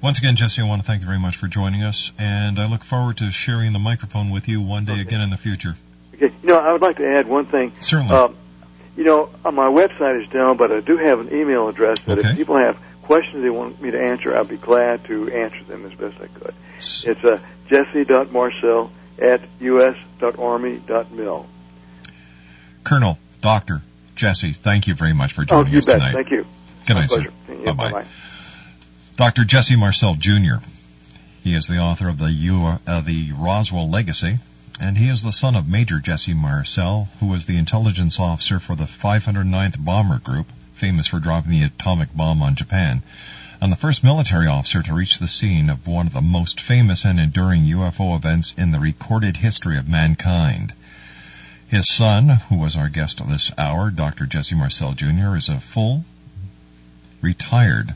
Once 0.03 0.18
again, 0.18 0.35
Jesse, 0.35 0.61
I 0.61 0.64
want 0.66 0.83
to 0.83 0.87
thank 0.87 1.01
you 1.01 1.07
very 1.07 1.20
much 1.20 1.37
for 1.37 1.47
joining 1.47 1.85
us, 1.85 2.11
and 2.18 2.59
I 2.59 2.66
look 2.66 2.83
forward 2.83 3.18
to 3.18 3.30
sharing 3.30 3.72
the 3.72 3.78
microphone 3.78 4.30
with 4.30 4.49
you 4.49 4.61
one 4.61 4.85
day 4.85 5.01
again 5.01 5.20
in 5.20 5.30
the 5.30 5.37
future. 5.37 5.76
Okay, 6.14 6.33
you 6.43 6.49
know, 6.49 6.59
I 6.59 6.72
would 6.72 6.83
like 6.83 6.97
to 6.97 7.07
add 7.07 7.28
one 7.28 7.47
thing. 7.47 7.72
Certainly. 7.80 8.12
Um, 8.12 8.35
you 8.97 9.05
know, 9.05 9.30
uh, 9.45 9.53
my 9.53 9.68
website 9.68 10.22
is 10.22 10.28
down, 10.28 10.57
but 10.57 10.72
I 10.72 10.80
do 10.80 10.97
have 10.97 11.20
an 11.20 11.33
email 11.33 11.68
address 11.68 12.01
that 12.01 12.18
Okay. 12.18 12.30
if 12.30 12.37
people 12.37 12.57
have 12.57 12.78
questions 13.03 13.43
they 13.43 13.51
want 13.51 13.80
me 13.80 13.93
to 13.93 14.01
answer, 14.01 14.37
I'd 14.37 14.49
be 14.49 14.57
glad 14.57 15.05
to 15.05 15.30
answer 15.30 15.62
them 15.64 15.87
as 15.87 15.95
best 15.95 16.16
I 16.20 16.26
could. 16.26 16.55
It's 17.05 17.24
uh, 17.24 17.39
jesse.marcel 17.68 18.91
at 19.20 19.41
us.army.mil. 19.61 21.47
Colonel, 22.85 23.18
Doctor, 23.41 23.83
Jesse, 24.14 24.53
thank 24.53 24.87
you 24.87 24.95
very 24.95 25.12
much 25.14 25.33
for 25.33 25.43
Oh, 25.43 25.45
joining 25.45 25.72
you 25.72 25.78
us 25.78 25.87
bet. 25.87 25.99
tonight. 25.99 26.12
Thank 26.14 26.30
you. 26.30 26.45
Good 26.87 26.95
My 26.95 27.01
night, 27.01 27.11
sir. 27.11 27.26
Yeah, 27.49 27.72
Bye-bye. 27.72 27.91
bye-bye. 27.93 28.07
Dr. 29.16 29.45
Jesse 29.45 29.76
Marcel 29.76 30.14
Jr. 30.18 30.57
He 31.45 31.55
is 31.55 31.66
the 31.66 31.78
author 31.78 32.09
of 32.09 32.18
the 32.18 32.30
U, 32.30 32.78
uh, 32.87 33.01
the 33.01 33.33
Roswell 33.33 33.89
Legacy, 33.91 34.39
and 34.80 34.97
he 34.99 35.09
is 35.09 35.22
the 35.22 35.33
son 35.33 35.55
of 35.57 35.68
Major 35.68 35.99
Jesse 36.01 36.35
Marcel, 36.35 37.09
who 37.20 37.26
was 37.26 37.47
the 37.47 37.57
intelligence 37.57 38.18
officer 38.18 38.59
for 38.59 38.74
the 38.74 38.85
509th 38.85 39.85
Bomber 39.85 40.18
Group, 40.18 40.47
famous 40.74 41.07
for 41.09 41.20
dropping 41.20 41.53
the 41.53 41.62
atomic 41.62 42.14
bomb 42.16 42.43
on 42.43 42.55
Japan, 42.57 43.03
and 43.63 43.71
the 43.71 43.77
first 43.77 44.03
military 44.03 44.49
officer 44.49 44.83
to 44.83 44.93
reach 44.93 45.21
the 45.21 45.29
scene 45.29 45.71
of 45.71 45.87
one 45.87 46.09
of 46.09 46.13
the 46.13 46.21
most 46.21 46.61
famous 46.61 47.05
and 47.05 47.21
enduring 47.21 47.63
UFO 47.63 48.17
events 48.17 48.53
in 48.59 48.73
the 48.73 48.81
recorded 48.81 49.37
history 49.37 49.79
of 49.79 49.89
mankind. 49.89 50.73
His 51.69 51.89
son, 51.89 52.29
who 52.29 52.57
was 52.57 52.75
our 52.75 52.89
guest 52.89 53.25
this 53.29 53.53
hour, 53.57 53.93
Dr. 53.93 54.27
Jesse 54.27 54.57
Marcel 54.57 54.95
Jr., 54.95 55.37
is 55.37 55.49
a 55.49 55.61
full, 55.61 56.05
retired 57.21 57.95